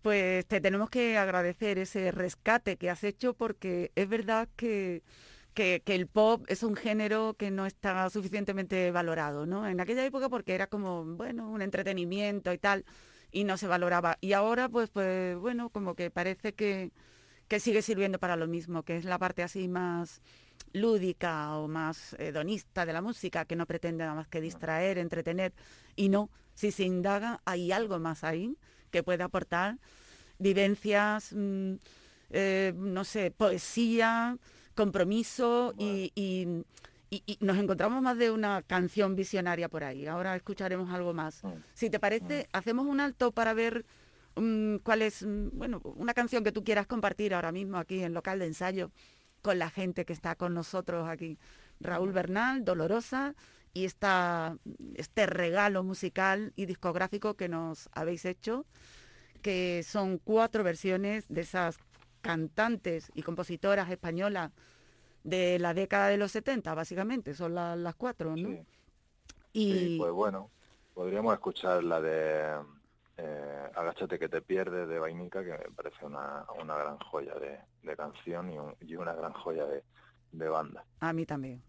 Pues 0.00 0.46
te 0.46 0.60
tenemos 0.60 0.88
que 0.88 1.18
agradecer 1.18 1.78
ese 1.78 2.12
rescate 2.12 2.76
que 2.76 2.88
has 2.88 3.04
hecho 3.04 3.34
porque 3.34 3.92
es 3.94 4.08
verdad 4.08 4.48
que, 4.56 5.02
que, 5.56 5.82
que, 5.84 5.94
el 5.94 6.06
pop 6.06 6.44
es 6.48 6.62
un 6.62 6.76
género 6.76 7.34
que 7.34 7.50
no 7.50 7.66
está 7.66 8.10
suficientemente 8.10 8.90
valorado, 8.92 9.46
¿no? 9.46 9.66
En 9.66 9.80
aquella 9.80 10.04
época 10.04 10.28
porque 10.28 10.54
era 10.54 10.66
como, 10.66 11.04
bueno, 11.04 11.50
un 11.50 11.62
entretenimiento 11.62 12.52
y 12.52 12.58
tal 12.58 12.84
y 13.32 13.44
no 13.44 13.56
se 13.56 13.66
valoraba. 13.66 14.18
Y 14.20 14.34
ahora, 14.34 14.68
pues, 14.68 14.90
pues 14.90 15.36
bueno, 15.38 15.70
como 15.70 15.94
que 15.94 16.10
parece 16.10 16.54
que, 16.54 16.92
que 17.48 17.58
sigue 17.58 17.82
sirviendo 17.82 18.18
para 18.18 18.36
lo 18.36 18.46
mismo, 18.46 18.82
que 18.82 18.96
es 18.96 19.04
la 19.04 19.18
parte 19.18 19.42
así 19.42 19.66
más 19.66 20.20
lúdica 20.72 21.56
o 21.56 21.68
más 21.68 22.14
hedonista 22.18 22.84
de 22.84 22.92
la 22.92 23.02
música, 23.02 23.46
que 23.46 23.56
no 23.56 23.66
pretende 23.66 24.04
nada 24.04 24.14
más 24.14 24.28
que 24.28 24.40
distraer, 24.40 24.98
entretener, 24.98 25.54
y 25.96 26.08
no, 26.10 26.30
si 26.54 26.70
se 26.70 26.84
indaga, 26.84 27.40
hay 27.44 27.72
algo 27.72 27.98
más 27.98 28.24
ahí 28.24 28.56
que 28.90 29.02
puede 29.02 29.22
aportar 29.22 29.78
vivencias, 30.38 31.32
mm, 31.32 31.74
eh, 32.30 32.72
no 32.76 33.04
sé, 33.04 33.30
poesía, 33.30 34.38
compromiso 34.76 35.74
y, 35.76 36.12
y, 36.14 36.64
nos 37.40 37.56
encontramos 37.56 38.02
más 38.02 38.18
de 38.18 38.30
una 38.30 38.62
canción 38.62 39.16
visionaria 39.16 39.68
por 39.68 39.82
ahí. 39.84 40.06
Ahora 40.06 40.36
escucharemos 40.36 40.90
algo 40.90 41.14
más. 41.14 41.42
Mm. 41.42 41.48
Si 41.72 41.88
te 41.90 41.98
parece, 41.98 42.42
mm. 42.42 42.56
hacemos 42.56 42.86
un 42.86 43.00
alto 43.00 43.32
para 43.32 43.54
ver 43.54 43.84
mm, 44.36 44.76
cuál 44.84 45.02
es, 45.02 45.24
bueno, 45.52 45.80
una 45.96 46.14
canción 46.14 46.44
que 46.44 46.52
tú 46.52 46.62
quieras 46.62 46.86
compartir 46.86 47.34
ahora 47.34 47.52
mismo 47.52 47.78
aquí 47.78 48.02
en 48.02 48.12
local 48.12 48.38
de 48.38 48.46
ensayo 48.46 48.90
con 49.40 49.58
la 49.58 49.70
gente 49.70 50.04
que 50.04 50.12
está 50.12 50.34
con 50.34 50.54
nosotros 50.54 51.08
aquí. 51.08 51.38
Raúl 51.80 52.12
Bernal, 52.12 52.64
Dolorosa 52.64 53.34
y 53.72 53.84
esta, 53.84 54.56
este 54.94 55.26
regalo 55.26 55.84
musical 55.84 56.52
y 56.56 56.66
discográfico 56.66 57.34
que 57.34 57.48
nos 57.48 57.88
habéis 57.92 58.24
hecho, 58.24 58.66
que 59.42 59.84
son 59.86 60.18
cuatro 60.18 60.64
versiones 60.64 61.24
de 61.28 61.42
esas 61.42 61.78
cantantes 62.26 63.10
y 63.14 63.22
compositoras 63.22 63.90
españolas 63.90 64.52
de 65.24 65.58
la 65.58 65.74
década 65.74 66.08
de 66.08 66.16
los 66.16 66.32
70, 66.32 66.74
básicamente, 66.74 67.34
son 67.34 67.54
las 67.54 67.94
cuatro, 67.96 68.36
¿no? 68.36 68.64
Y... 69.52 69.98
pues 69.98 70.12
bueno, 70.12 70.50
podríamos 70.94 71.32
escuchar 71.32 71.82
la 71.82 72.00
de 72.00 72.60
eh, 73.16 73.70
Agáchate 73.74 74.18
que 74.18 74.28
te 74.28 74.42
pierdes 74.42 74.88
de 74.88 74.98
Vainica, 74.98 75.42
que 75.42 75.52
me 75.52 75.74
parece 75.74 76.04
una, 76.04 76.44
una 76.60 76.76
gran 76.76 76.98
joya 76.98 77.34
de, 77.36 77.58
de 77.82 77.96
canción 77.96 78.50
y, 78.52 78.56
y, 78.86 78.96
una 78.96 79.14
gran 79.14 79.32
joya 79.32 79.66
de, 79.66 79.82
de 80.32 80.48
banda. 80.48 80.84
A 81.00 81.12
mí 81.12 81.24
también. 81.24 81.62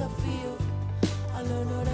desafío 0.00 0.56
al 1.36 1.52
honor 1.52 1.89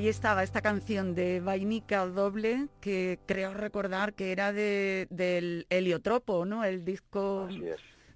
Ahí 0.00 0.08
estaba 0.08 0.42
esta 0.42 0.62
canción 0.62 1.14
de 1.14 1.40
Vainica 1.40 2.06
Doble, 2.06 2.68
que 2.80 3.18
creo 3.26 3.52
recordar 3.52 4.14
que 4.14 4.32
era 4.32 4.50
de, 4.50 5.06
del 5.10 5.66
Heliotropo, 5.68 6.46
¿no? 6.46 6.64
El 6.64 6.86
disco 6.86 7.46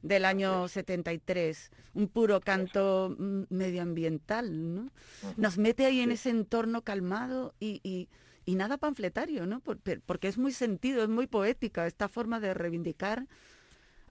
del 0.00 0.24
año 0.24 0.66
73. 0.66 1.70
Un 1.92 2.08
puro 2.08 2.40
canto 2.40 3.14
medioambiental, 3.50 4.74
¿no? 4.74 4.90
Nos 5.36 5.58
mete 5.58 5.84
ahí 5.84 6.00
en 6.00 6.10
ese 6.12 6.30
entorno 6.30 6.80
calmado 6.80 7.52
y, 7.60 7.80
y- 7.82 8.08
y 8.46 8.54
nada 8.54 8.78
panfletario, 8.78 9.44
¿no? 9.44 9.60
Porque 9.60 10.28
es 10.28 10.38
muy 10.38 10.52
sentido, 10.52 11.02
es 11.02 11.10
muy 11.10 11.26
poética 11.26 11.86
esta 11.86 12.08
forma 12.08 12.40
de 12.40 12.54
reivindicar 12.54 13.26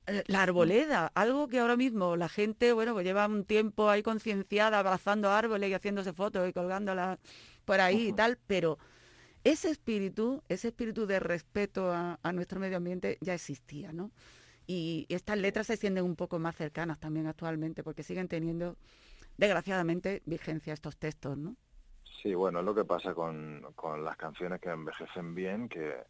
eh, 0.05 0.21
la 0.27 0.43
arboleda, 0.43 1.11
algo 1.15 1.47
que 1.47 1.59
ahora 1.59 1.77
mismo 1.77 2.17
la 2.17 2.27
gente, 2.27 2.73
bueno, 2.73 2.93
pues 2.93 3.05
lleva 3.05 3.25
un 3.25 3.45
tiempo 3.45 3.89
ahí 3.89 4.03
concienciada, 4.03 4.77
abrazando 4.79 5.31
árboles 5.31 5.69
y 5.69 5.73
haciéndose 5.73 6.11
fotos 6.13 6.47
y 6.49 6.51
colgándolas 6.53 7.19
por 7.65 7.81
ahí 7.81 8.09
y 8.09 8.13
tal, 8.13 8.37
pero 8.47 8.77
ese 9.43 9.69
espíritu, 9.69 10.41
ese 10.49 10.69
espíritu 10.69 11.05
de 11.05 11.19
respeto 11.19 11.91
a, 11.91 12.19
a 12.21 12.31
nuestro 12.31 12.59
medio 12.59 12.77
ambiente 12.77 13.17
ya 13.21 13.33
existía, 13.33 13.91
¿no? 13.91 14.11
Y 14.65 15.05
estas 15.09 15.37
letras 15.37 15.67
se 15.67 15.77
sienten 15.77 16.05
un 16.05 16.15
poco 16.15 16.39
más 16.39 16.55
cercanas 16.55 16.99
también 16.99 17.27
actualmente, 17.27 17.83
porque 17.83 18.03
siguen 18.03 18.27
teniendo, 18.27 18.77
desgraciadamente, 19.37 20.21
vigencia 20.25 20.73
estos 20.73 20.97
textos, 20.97 21.37
¿no? 21.37 21.55
Sí, 22.21 22.33
bueno, 22.33 22.59
es 22.59 22.65
lo 22.65 22.73
que 22.73 22.85
pasa 22.85 23.13
con, 23.13 23.65
con 23.75 24.05
las 24.05 24.15
canciones 24.15 24.61
que 24.61 24.69
envejecen 24.69 25.35
bien, 25.35 25.67
que, 25.67 26.05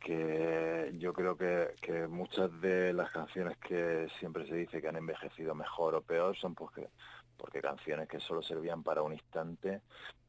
que 0.00 0.92
yo 0.94 1.12
creo 1.12 1.36
que, 1.36 1.74
que 1.82 2.06
muchas 2.08 2.50
de 2.62 2.94
las 2.94 3.10
canciones 3.10 3.58
que 3.58 4.08
siempre 4.18 4.46
se 4.48 4.54
dice 4.54 4.80
que 4.80 4.88
han 4.88 4.96
envejecido 4.96 5.54
mejor 5.54 5.94
o 5.94 6.00
peor 6.00 6.34
son 6.38 6.54
porque, 6.54 6.88
porque 7.36 7.60
canciones 7.60 8.08
que 8.08 8.18
solo 8.20 8.42
servían 8.42 8.82
para 8.82 9.02
un 9.02 9.12
instante 9.12 9.82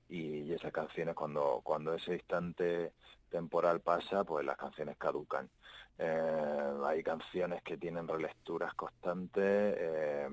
y, 0.10 0.52
esas 0.54 0.72
canciones 0.72 1.16
cuando, 1.16 1.62
cuando 1.64 1.94
ese 1.94 2.14
instante 2.14 2.94
temporal 3.30 3.82
pasa, 3.82 4.24
pues 4.24 4.46
las 4.46 4.58
canciones 4.58 4.98
caducan. 4.98 5.50
Eh, 5.98 6.74
hay 6.86 7.04
canciones 7.04 7.62
que 7.64 7.78
tienen 7.78 8.08
relecturas 8.08 8.74
constantes, 8.74 9.76
eh, 9.78 10.30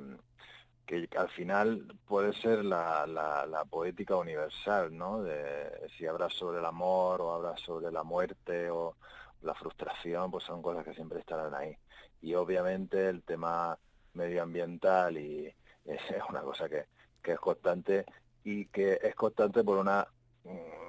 que 0.87 1.09
al 1.17 1.29
final 1.31 1.87
puede 2.07 2.33
ser 2.35 2.65
la, 2.65 3.65
poética 3.71 4.17
universal, 4.17 4.97
¿no? 4.97 5.23
De 5.23 5.89
si 5.97 6.07
habla 6.07 6.29
sobre 6.31 6.59
el 6.59 6.65
amor 6.65 7.21
o 7.21 7.33
habla 7.33 7.57
sobre 7.59 7.93
la 7.93 8.03
muerte 8.03 8.71
o 8.71 8.97
la 9.43 9.55
frustración, 9.55 10.31
pues 10.31 10.45
son 10.45 10.63
cosas 10.63 10.85
que 10.85 10.95
siempre 10.95 11.21
estarán 11.21 11.55
ahí. 11.55 11.77
Y 12.23 12.35
obviamente 12.35 13.09
el 13.09 13.23
tema 13.23 13.79
medioambiental 14.15 15.17
y 15.17 15.55
es 15.85 16.23
una 16.29 16.43
cosa 16.43 16.69
que, 16.69 16.87
que 17.23 17.33
es 17.33 17.41
constante 17.41 18.05
y 18.45 18.67
que 18.67 18.99
es 19.03 19.15
constante 19.15 19.63
por 19.63 19.79
una, 19.79 20.07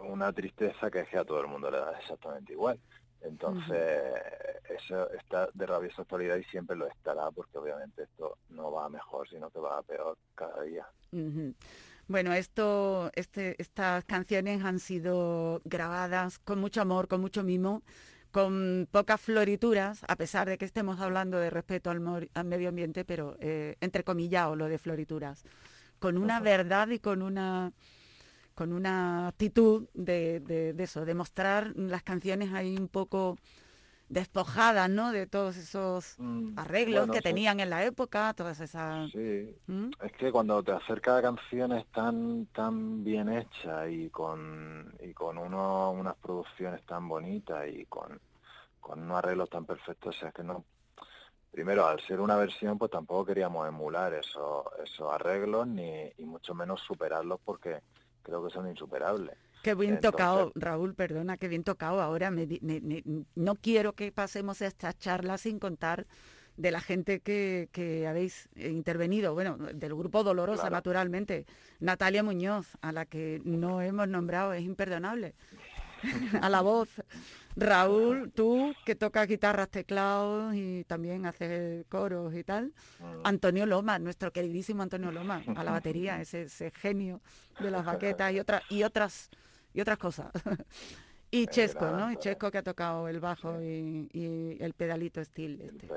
una 0.08 0.32
tristeza 0.34 0.90
que 0.90 1.02
es 1.02 1.10
que 1.10 1.18
a 1.18 1.26
todo 1.26 1.42
el 1.42 1.48
mundo 1.48 1.70
le 1.70 1.80
da 1.80 1.98
exactamente 2.00 2.54
igual. 2.54 2.80
Entonces, 3.22 4.02
eso 4.68 5.12
está 5.12 5.48
de 5.54 5.66
rabiosa 5.68 6.02
actualidad 6.02 6.38
y 6.38 6.44
siempre 6.46 6.76
lo 6.76 6.88
estará, 6.88 7.30
porque 7.32 7.58
obviamente 7.58 8.04
esto 8.04 8.38
no 8.50 8.72
va 8.72 8.86
a 8.86 8.90
mejor, 8.90 9.30
sino 9.30 9.50
que 9.52 9.60
va 9.60 9.78
a 9.78 9.84
peor 9.84 10.18
cada 10.34 10.64
día. 10.64 10.88
Bueno, 12.08 12.34
esto, 12.34 13.12
este, 13.16 13.62
estas 13.62 14.04
canciones 14.06 14.64
han 14.64 14.80
sido 14.80 15.62
grabadas 15.66 16.40
con 16.40 16.60
mucho 16.60 16.82
amor, 16.82 17.08
con 17.08 17.22
mucho 17.22 17.44
mimo, 17.44 17.84
con 18.32 18.88
pocas 18.90 19.22
florituras, 19.22 20.02
a 20.08 20.16
pesar 20.16 20.50
de 20.50 20.58
que 20.58 20.66
estemos 20.66 21.00
hablando 21.00 21.38
de 21.38 21.50
respeto 21.50 21.90
al 21.90 22.00
medio 22.46 22.70
ambiente, 22.70 23.06
pero 23.06 23.38
eh, 23.40 23.76
entrecomillado 23.82 24.56
lo 24.56 24.68
de 24.68 24.78
florituras, 24.78 25.44
con 26.02 26.18
una 26.20 26.42
verdad 26.42 26.90
y 26.90 27.00
con 27.00 27.24
una 27.24 27.74
con 28.56 28.74
una 28.74 29.28
actitud 29.30 29.90
de, 29.96 30.40
de- 30.42 30.74
de 30.74 30.84
eso, 30.86 31.06
de 31.06 31.16
mostrar 31.16 31.74
las 31.76 32.04
canciones 32.04 32.54
ahí 32.54 32.78
un 32.78 32.90
poco 32.90 33.38
despojadas, 34.10 34.90
¿no? 34.90 35.12
De 35.14 35.28
todos 35.28 35.58
esos 35.58 36.20
arreglos 36.56 37.08
bueno, 37.08 37.12
que 37.12 37.22
sí. 37.28 37.34
tenían 37.34 37.60
en 37.62 37.70
la 37.72 37.86
época, 37.86 38.34
todas 38.36 38.60
esas... 38.62 39.12
Sí, 39.12 39.56
¿Mm? 39.68 39.92
es 40.02 40.12
que 40.14 40.32
cuando 40.32 40.64
te 40.64 40.72
acercas 40.72 41.20
a 41.20 41.22
canciones 41.22 41.86
tan 41.92 42.46
tan 42.48 43.04
bien 43.04 43.30
hechas 43.30 43.90
y 43.92 44.10
con 44.10 44.94
y 45.02 45.14
con 45.14 45.38
uno, 45.38 45.92
unas 45.92 46.16
producciones 46.18 46.86
tan 46.86 47.08
bonitas 47.08 47.68
y 47.70 47.86
con, 47.86 48.20
con 48.80 49.02
unos 49.04 49.18
arreglos 49.20 49.50
tan 49.50 49.66
perfectos, 49.66 50.16
o 50.16 50.20
sea, 50.20 50.30
es 50.30 50.34
que 50.36 50.44
no 50.44 50.66
primero 51.52 51.86
al 51.86 52.00
ser 52.02 52.20
una 52.22 52.36
versión 52.38 52.78
pues 52.78 52.90
tampoco 52.92 53.26
queríamos 53.26 53.68
emular 53.68 54.14
esos 54.14 54.66
esos 54.84 55.12
arreglos 55.12 55.68
ni 55.68 56.12
y 56.18 56.24
mucho 56.26 56.54
menos 56.56 56.82
superarlos 56.82 57.40
porque 57.44 57.80
creo 58.24 58.46
que 58.46 58.54
son 58.54 58.70
insuperables. 58.70 59.36
Qué 59.64 59.76
bien 59.76 59.96
Entonces- 59.96 60.12
tocado, 60.12 60.52
Raúl, 60.56 60.96
perdona, 60.96 61.38
qué 61.38 61.48
bien 61.48 61.64
tocado. 61.64 62.02
Ahora 62.02 62.32
me 62.32 62.48
di- 62.48 62.60
me- 62.62 62.82
me- 62.82 63.04
no 63.36 63.56
quiero 63.56 63.94
que 63.94 64.12
pasemos 64.12 64.62
esta 64.62 64.94
charla 64.94 65.38
sin 65.38 65.60
contar 65.60 66.08
de 66.58 66.72
la 66.72 66.82
gente 66.82 67.20
que, 67.22 67.70
que 67.72 68.08
habéis 68.08 68.50
intervenido, 68.56 69.34
bueno, 69.34 69.58
del 69.58 69.96
grupo 69.96 70.24
Dolorosa, 70.24 70.64
Claro. 70.64 70.76
naturalmente. 70.76 71.46
Natalia 71.80 72.24
Muñoz, 72.24 72.76
a 72.82 72.92
la 72.92 73.06
que 73.06 73.42
no 73.46 73.82
hemos 73.82 74.08
nombrado, 74.08 74.54
es 74.54 74.64
imperdonable. 74.64 75.34
a 76.42 76.50
la 76.50 76.62
voz. 76.62 76.90
Raúl, 77.56 78.32
tú 78.32 78.74
que 78.86 78.96
tocas 78.96 79.28
guitarras, 79.28 79.70
teclados 79.70 80.56
y 80.56 80.84
también 80.86 81.26
haces 81.26 81.86
coros 81.88 82.34
y 82.36 82.44
tal. 82.44 82.74
Antonio 83.24 83.66
Loma, 83.66 84.00
nuestro 84.00 84.32
queridísimo 84.32 84.84
Antonio 84.84 85.12
Loma, 85.12 85.44
a 85.56 85.64
la 85.64 85.72
batería, 85.72 86.22
ese, 86.22 86.44
ese 86.44 86.72
genio 86.72 87.22
de 87.60 87.72
las 87.72 87.86
baquetas 87.86 88.32
y 88.34 88.40
otras 88.40 88.64
y 88.70 88.84
otras 88.84 89.30
y 89.74 89.82
otras 89.82 89.98
cosas. 89.98 90.32
y 91.32 91.48
Chesco, 91.48 91.86
¿no? 91.90 92.12
Y 92.12 92.18
Chesco 92.18 92.52
que 92.52 92.58
ha 92.58 92.64
tocado 92.64 93.08
el 93.08 93.20
bajo 93.20 93.62
y, 93.62 94.10
y 94.14 94.58
el 94.62 94.74
pedalito 94.74 95.24
steel. 95.24 95.62
Este. 95.62 95.90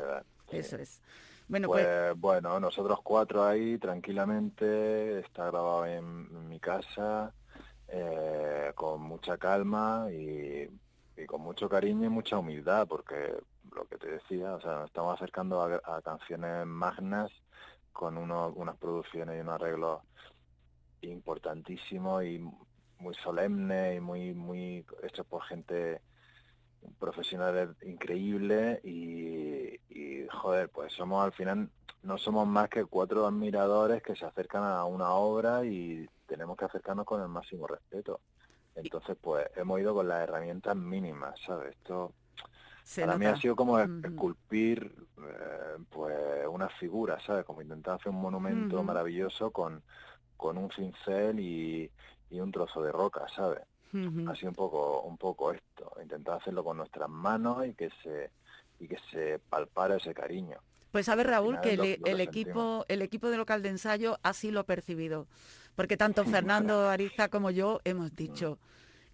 Eso 0.51 0.77
es. 0.77 1.01
Bueno, 1.47 1.69
pues, 1.69 1.85
pues, 1.85 2.21
bueno, 2.21 2.59
nosotros 2.59 3.01
cuatro 3.03 3.45
ahí 3.45 3.77
tranquilamente, 3.79 5.21
está 5.21 5.51
grabado 5.51 5.85
en 5.85 6.49
mi 6.49 6.59
casa, 6.59 7.35
eh, 7.89 8.73
con 8.75 9.03
mucha 9.03 9.37
calma 9.37 10.07
y, 10.11 10.69
y 11.17 11.27
con 11.27 11.41
mucho 11.43 11.69
cariño 11.69 12.07
y 12.07 12.09
mucha 12.11 12.39
humildad, 12.39 12.87
porque 12.89 13.35
lo 13.73 13.87
que 13.87 13.99
te 13.99 14.09
decía, 14.09 14.55
o 14.55 14.61
sea, 14.61 14.75
nos 14.77 14.87
estamos 14.87 15.15
acercando 15.15 15.63
a, 15.63 16.03
canciones 16.03 16.67
magnas 16.67 17.31
con 17.93 18.19
uno- 18.19 18.53
unas 18.57 18.77
producciones 18.79 19.37
y 19.37 19.41
unos 19.41 19.55
arreglos 19.55 20.03
importantísimos 21.03 22.25
y 22.25 22.41
muy 22.99 23.15
solemnes 23.15 23.97
y 23.97 24.01
muy, 24.01 24.35
muy 24.35 24.87
hechos 25.03 25.27
por 25.27 25.43
gente 25.45 26.03
profesionales 26.99 27.71
increíbles 27.83 28.81
y, 28.85 29.79
joder, 30.33 30.69
pues 30.71 30.93
somos 30.93 31.25
al 31.25 31.33
final, 31.33 31.71
no 32.03 32.19
somos 32.19 32.47
más 32.47 32.69
que 32.69 32.85
cuatro 32.85 33.27
admiradores 33.27 34.03
que 34.03 34.17
se 34.17 34.25
acercan 34.27 34.63
a 34.65 34.85
una 34.85 35.11
obra 35.15 35.65
y 35.65 36.07
tenemos 36.27 36.57
que 36.57 36.65
acercarnos 36.67 37.07
con 37.07 37.23
el 37.23 37.29
máximo 37.29 37.67
respeto. 37.67 38.21
Entonces, 38.77 39.17
pues 39.21 39.47
hemos 39.57 39.81
ido 39.81 39.95
con 39.95 40.09
las 40.09 40.23
herramientas 40.23 40.77
mínimas, 40.77 41.39
¿sabes? 41.47 41.75
Esto 41.77 42.13
Se 42.83 43.01
Para 43.03 43.17
mí 43.19 43.25
nota. 43.25 43.37
ha 43.39 43.41
sido 43.41 43.57
como 43.57 43.79
esculpir 43.81 44.95
eh, 45.19 45.77
pues 45.91 46.47
una 46.49 46.69
figura, 46.71 47.19
¿sabes? 47.27 47.45
Como 47.45 47.63
intentar 47.63 47.95
hacer 47.97 48.11
un 48.11 48.21
monumento 48.21 48.83
maravilloso 48.83 49.51
con, 49.51 49.83
con 50.37 50.59
un 50.59 50.71
cincel 50.71 51.41
y, 51.41 51.91
y 52.31 52.41
un 52.41 52.51
trozo 52.53 52.83
de 52.83 52.93
roca, 52.93 53.27
¿sabes? 53.35 53.61
Ujú. 53.93 54.29
Ha 54.29 54.35
sido 54.35 54.49
un 54.51 54.55
poco, 54.57 55.01
un 55.03 55.17
poco 55.19 55.53
esto, 55.53 55.93
intentar 56.03 56.39
hacerlo 56.41 56.65
con 56.65 56.77
nuestras 56.77 57.09
manos 57.09 57.67
y 57.67 57.75
que 57.75 57.91
se 58.03 58.31
y 58.81 58.89
que 58.89 58.97
se 59.11 59.39
palpara 59.39 59.97
ese 59.97 60.13
cariño. 60.13 60.59
Pues 60.91 61.07
sabe 61.07 61.25
Raúl 61.25 61.61
que 61.61 61.77
lo- 61.77 61.85
el, 61.85 62.01
lo 62.01 62.07
el 62.09 62.21
equipo, 62.21 62.85
el 62.89 63.03
equipo 63.03 63.29
de 63.31 63.37
local 63.37 63.63
de 63.63 63.69
ensayo 63.71 64.19
así 64.23 64.51
lo 64.51 64.61
ha 64.61 64.65
percibido. 64.65 65.27
Porque 65.75 65.97
tanto 65.97 66.25
Fernando 66.25 66.89
Ariza 66.89 67.29
como 67.29 67.51
yo 67.51 67.81
hemos 67.85 68.15
dicho, 68.15 68.59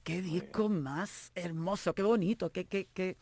qué 0.02 0.22
disco 0.22 0.68
más 0.68 1.32
hermoso, 1.34 1.94
qué 1.94 2.02
bonito, 2.02 2.50
qué, 2.52 2.66
qué, 2.66 2.88
qué. 2.92 3.16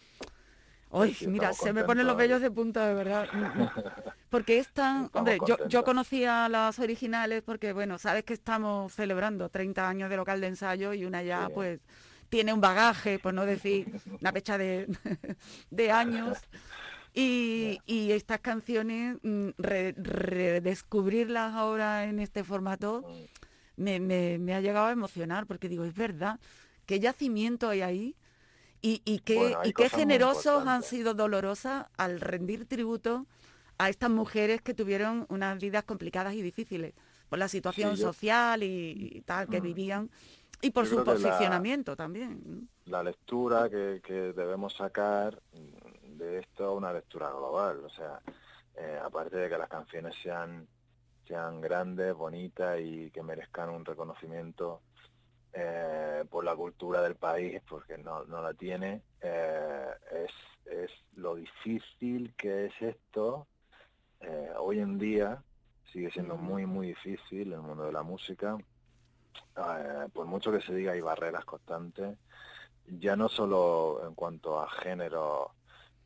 Ay, 0.90 1.16
mira, 1.26 1.52
se 1.52 1.72
me 1.72 1.84
ponen 1.84 2.06
los 2.06 2.16
vellos 2.16 2.40
de 2.40 2.50
punta, 2.50 2.86
de 2.88 2.94
verdad. 2.94 3.28
Mm, 3.32 3.62
mm. 3.62 3.70
Porque 4.30 4.58
es 4.58 4.72
tan, 4.72 5.06
Estamos 5.06 5.14
hombre, 5.14 5.38
yo, 5.46 5.56
yo 5.68 5.84
conocía 5.84 6.48
las 6.48 6.78
originales 6.78 7.42
porque, 7.42 7.72
bueno, 7.72 7.98
sabes 7.98 8.24
que 8.24 8.34
estamos 8.34 8.92
celebrando 8.92 9.48
30 9.50 9.88
años 9.88 10.10
de 10.10 10.16
local 10.16 10.40
de 10.40 10.48
ensayo 10.48 10.92
y 10.94 11.04
una 11.06 11.22
ya, 11.22 11.48
Sí. 11.48 11.52
pues, 11.54 11.80
tiene 12.28 12.52
un 12.52 12.60
bagaje, 12.60 13.18
por 13.18 13.32
no 13.34 13.46
decir 13.46 13.90
una 14.20 14.32
fecha 14.32 14.58
de, 14.58 14.86
de 15.70 15.90
años. 15.90 16.38
Y, 17.20 17.80
y 17.86 18.12
estas 18.12 18.38
canciones, 18.40 19.16
mm, 19.24 19.48
re- 19.58 19.92
redescubrirlas 19.96 21.54
ahora 21.54 22.04
en 22.04 22.20
este 22.20 22.44
formato, 22.44 23.04
me, 23.76 23.98
me- 23.98 24.38
me 24.38 24.54
ha 24.54 24.60
llegado 24.60 24.86
a 24.86 24.92
emocionar, 24.92 25.46
porque 25.46 25.68
digo, 25.68 25.84
es 25.84 25.94
verdad, 25.94 26.38
qué 26.86 27.00
yacimiento 27.00 27.68
hay 27.68 27.80
ahí 27.82 28.16
y, 28.82 29.02
y 29.04 29.18
qué, 29.20 29.34
Bueno, 29.34 29.58
y 29.64 29.72
qué 29.72 29.88
generosos 29.88 30.66
han 30.66 30.82
sido 30.84 31.14
dolorosas 31.14 31.86
al 31.96 32.20
rendir 32.20 32.66
tributo 32.66 33.26
a 33.78 33.88
estas 33.88 34.10
mujeres 34.10 34.62
que 34.62 34.74
tuvieron 34.74 35.26
unas 35.28 35.58
vidas 35.60 35.82
complicadas 35.84 36.34
y 36.34 36.42
difíciles 36.42 36.94
por 37.28 37.38
la 37.40 37.48
situación 37.48 37.96
yo- 37.96 38.06
social 38.12 38.62
y, 38.62 39.10
y 39.12 39.20
tal 39.22 39.48
que 39.48 39.60
Mm. 39.60 39.64
vivían 39.64 40.10
y 40.60 40.70
por 40.70 40.84
Yo 40.84 40.90
su 40.90 40.96
la- 40.98 41.04
posicionamiento 41.04 41.94
también. 41.96 42.68
la 42.86 43.02
lectura 43.02 43.68
que, 43.68 44.00
que 44.04 44.12
debemos 44.32 44.74
sacar 44.76 45.40
de 46.18 46.40
esto 46.40 46.74
una 46.74 46.92
lectura 46.92 47.30
global. 47.30 47.84
O 47.84 47.90
sea, 47.90 48.20
eh, 48.74 48.98
aparte 49.02 49.36
de 49.36 49.48
que 49.48 49.58
las 49.58 49.68
canciones 49.68 50.14
sean, 50.22 50.66
sean 51.26 51.60
grandes, 51.60 52.14
bonitas 52.14 52.78
y 52.80 53.10
que 53.10 53.22
merezcan 53.22 53.70
un 53.70 53.84
reconocimiento 53.84 54.82
eh, 55.52 56.24
por 56.28 56.44
la 56.44 56.54
cultura 56.54 57.00
del 57.02 57.16
país, 57.16 57.60
porque 57.68 57.96
no, 57.98 58.24
no 58.24 58.42
la 58.42 58.52
tiene, 58.54 59.02
eh, 59.20 59.90
es, 60.12 60.72
es 60.72 60.90
lo 61.14 61.34
difícil 61.34 62.34
que 62.36 62.66
es 62.66 62.82
esto. 62.82 63.46
hoy 64.58 64.80
en 64.80 64.98
día 64.98 65.42
sigue 65.92 66.10
siendo 66.10 66.36
muy, 66.36 66.66
muy 66.66 66.88
difícil 66.88 67.52
el 67.52 67.60
mundo 67.60 67.84
de 67.84 67.92
la 67.92 68.02
música. 68.02 68.58
Por 70.12 70.26
mucho 70.26 70.52
que 70.52 70.60
se 70.60 70.74
diga 70.74 70.92
hay 70.92 71.00
barreras 71.00 71.44
constantes, 71.44 72.16
ya 72.86 73.16
no 73.16 73.28
solo 73.28 74.06
en 74.06 74.14
cuanto 74.14 74.60
a 74.60 74.70
género 74.70 75.52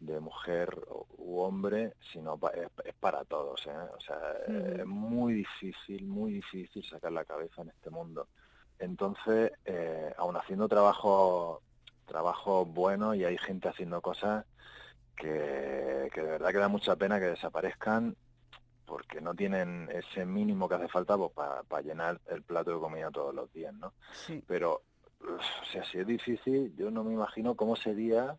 de 0.04 0.20
mujer 0.20 0.68
o- 0.88 1.06
u 1.18 1.40
hombre, 1.40 1.94
sino 2.12 2.36
pa- 2.36 2.50
es, 2.50 2.68
es 2.84 2.94
para 2.94 3.24
todos. 3.24 3.66
¿eh? 3.66 3.70
O 3.96 4.00
sea, 4.00 4.18
es 4.80 4.86
muy 4.86 5.32
difícil, 5.34 6.06
muy 6.06 6.32
difícil 6.34 6.84
sacar 6.84 7.12
la 7.12 7.24
cabeza 7.24 7.62
en 7.62 7.68
este 7.70 7.90
mundo. 7.90 8.28
Entonces, 8.78 9.52
eh, 9.64 10.12
aun 10.16 10.36
haciendo 10.36 10.68
trabajo 10.68 11.62
trabajo 12.04 12.66
bueno 12.66 13.14
y 13.14 13.24
hay 13.24 13.38
gente 13.38 13.68
haciendo 13.68 14.02
cosas 14.02 14.44
que, 15.16 16.10
que 16.12 16.20
de 16.20 16.30
verdad 16.30 16.50
que 16.50 16.58
da 16.58 16.68
mucha 16.68 16.96
pena 16.96 17.18
que 17.18 17.26
desaparezcan 17.26 18.16
porque 18.84 19.20
no 19.20 19.34
tienen 19.34 19.88
ese 19.92 20.26
mínimo 20.26 20.68
que 20.68 20.74
hace 20.74 20.88
falta 20.88 21.16
para 21.28 21.82
llenar 21.82 22.20
el 22.26 22.42
plato 22.42 22.72
de 22.74 22.80
comida 22.80 23.10
todos 23.10 23.34
los 23.34 23.50
días, 23.52 23.72
¿no? 23.74 23.94
Sí. 24.12 24.42
Pero, 24.46 24.82
o 25.22 25.64
sea, 25.72 25.84
si 25.84 25.98
es 26.00 26.06
difícil, 26.06 26.74
yo 26.76 26.90
no 26.90 27.02
me 27.04 27.14
imagino 27.14 27.54
cómo 27.54 27.76
sería 27.76 28.36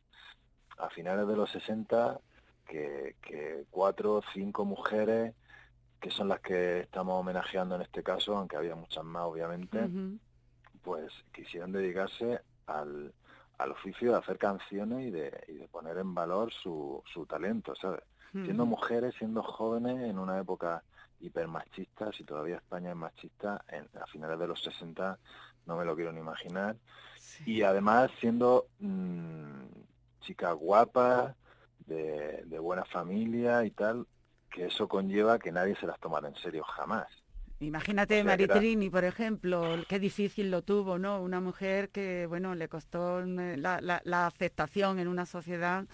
a 0.83 0.89
finales 0.89 1.27
de 1.27 1.35
los 1.35 1.49
60 1.51 2.19
que, 2.67 3.15
que 3.21 3.65
cuatro 3.71 4.15
o 4.15 4.23
cinco 4.33 4.65
mujeres, 4.65 5.33
que 5.99 6.11
son 6.11 6.27
las 6.27 6.41
que 6.41 6.81
estamos 6.81 7.19
homenajeando 7.19 7.75
en 7.75 7.81
este 7.83 8.03
caso, 8.03 8.37
aunque 8.37 8.57
había 8.57 8.75
muchas 8.75 9.03
más 9.03 9.23
obviamente, 9.23 9.79
pues 10.81 11.11
quisieran 11.31 11.71
dedicarse 11.71 12.41
al, 12.67 13.13
al 13.57 13.71
oficio 13.71 14.11
de 14.11 14.17
hacer 14.17 14.37
canciones 14.37 15.07
y 15.07 15.11
de, 15.11 15.43
y 15.47 15.53
de 15.53 15.67
poner 15.69 15.97
en 15.97 16.13
valor 16.13 16.51
su, 16.51 17.01
su 17.11 17.25
talento, 17.25 17.73
¿sabes? 17.75 18.01
Siendo 18.31 18.65
mujeres, 18.65 19.13
siendo 19.19 19.43
jóvenes 19.43 20.09
en 20.09 20.17
una 20.17 20.39
época 20.39 20.83
hipermachista, 21.19 22.11
si 22.11 22.23
todavía 22.23 22.55
España 22.55 22.89
es 22.89 22.95
machista, 22.95 23.63
en, 23.69 23.87
a 24.01 24.07
finales 24.07 24.39
de 24.39 24.47
los 24.47 24.59
60 24.63 25.19
no 25.67 25.77
me 25.77 25.85
lo 25.85 25.95
quiero 25.95 26.11
ni 26.11 26.19
imaginar. 26.19 26.75
Y 27.45 27.61
además 27.61 28.09
siendo 28.19 28.65
mm, 28.79 29.61
chicas 30.23 30.55
guapas, 30.55 31.35
de, 31.85 32.43
de 32.45 32.59
buena 32.59 32.85
familia 32.85 33.65
y 33.65 33.71
tal, 33.71 34.07
que 34.51 34.65
eso 34.67 34.87
conlleva 34.87 35.39
que 35.39 35.51
nadie 35.51 35.75
se 35.77 35.87
las 35.87 35.99
tomara 35.99 36.27
en 36.29 36.35
serio 36.35 36.63
jamás. 36.63 37.07
Imagínate 37.59 38.15
O 38.15 38.23
sea, 38.23 38.25
Maritrini, 38.25 38.89
por 38.89 39.05
ejemplo, 39.05 39.61
qué 39.87 39.97
difícil 39.99 40.51
lo 40.51 40.63
tuvo, 40.63 40.99
¿no? 40.99 41.21
Una 41.21 41.39
mujer 41.39 41.89
que, 41.91 42.25
bueno, 42.27 42.55
le 42.55 42.67
costó 42.67 43.21
eh, 43.21 43.55
la, 43.57 43.79
la- 43.81 44.01
la 44.03 44.27
aceptación 44.27 44.99
en 44.99 45.07
una 45.07 45.25
sociedad 45.25 45.85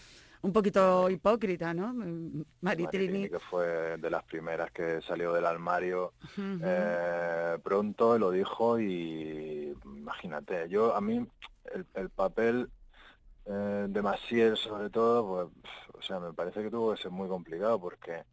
un 0.41 0.53
poquito 0.53 1.09
hipócrita, 1.09 1.73
¿no? 1.73 1.93
Mm, 1.93 2.43
Maritrini. 2.61 2.87
Maritrini, 3.07 3.29
que 3.29 3.39
fue 3.39 3.97
de 3.97 4.09
las 4.09 4.23
primeras 4.25 4.71
que 4.71 5.01
salió 5.01 5.33
del 5.33 5.45
armario 5.45 6.13
eh, 6.59 7.57
pronto, 7.63 8.17
lo 8.17 8.31
dijo 8.31 8.79
y 8.79 9.73
imagínate, 9.85 10.69
yo 10.69 10.95
a 10.95 11.01
mí 11.01 11.25
el, 11.73 11.87
el 11.95 12.09
papel 12.09 12.69
eh, 13.51 13.87
de 13.89 14.01
Maciel 14.01 14.55
sobre 14.57 14.89
todo, 14.89 15.49
pues, 15.61 15.71
o 15.93 16.01
sea, 16.01 16.19
me 16.19 16.33
parece 16.33 16.61
que 16.61 16.69
tuvo 16.69 16.93
que 16.93 17.01
ser 17.01 17.09
muy 17.09 17.27
complicado 17.27 17.79
porque 17.79 18.23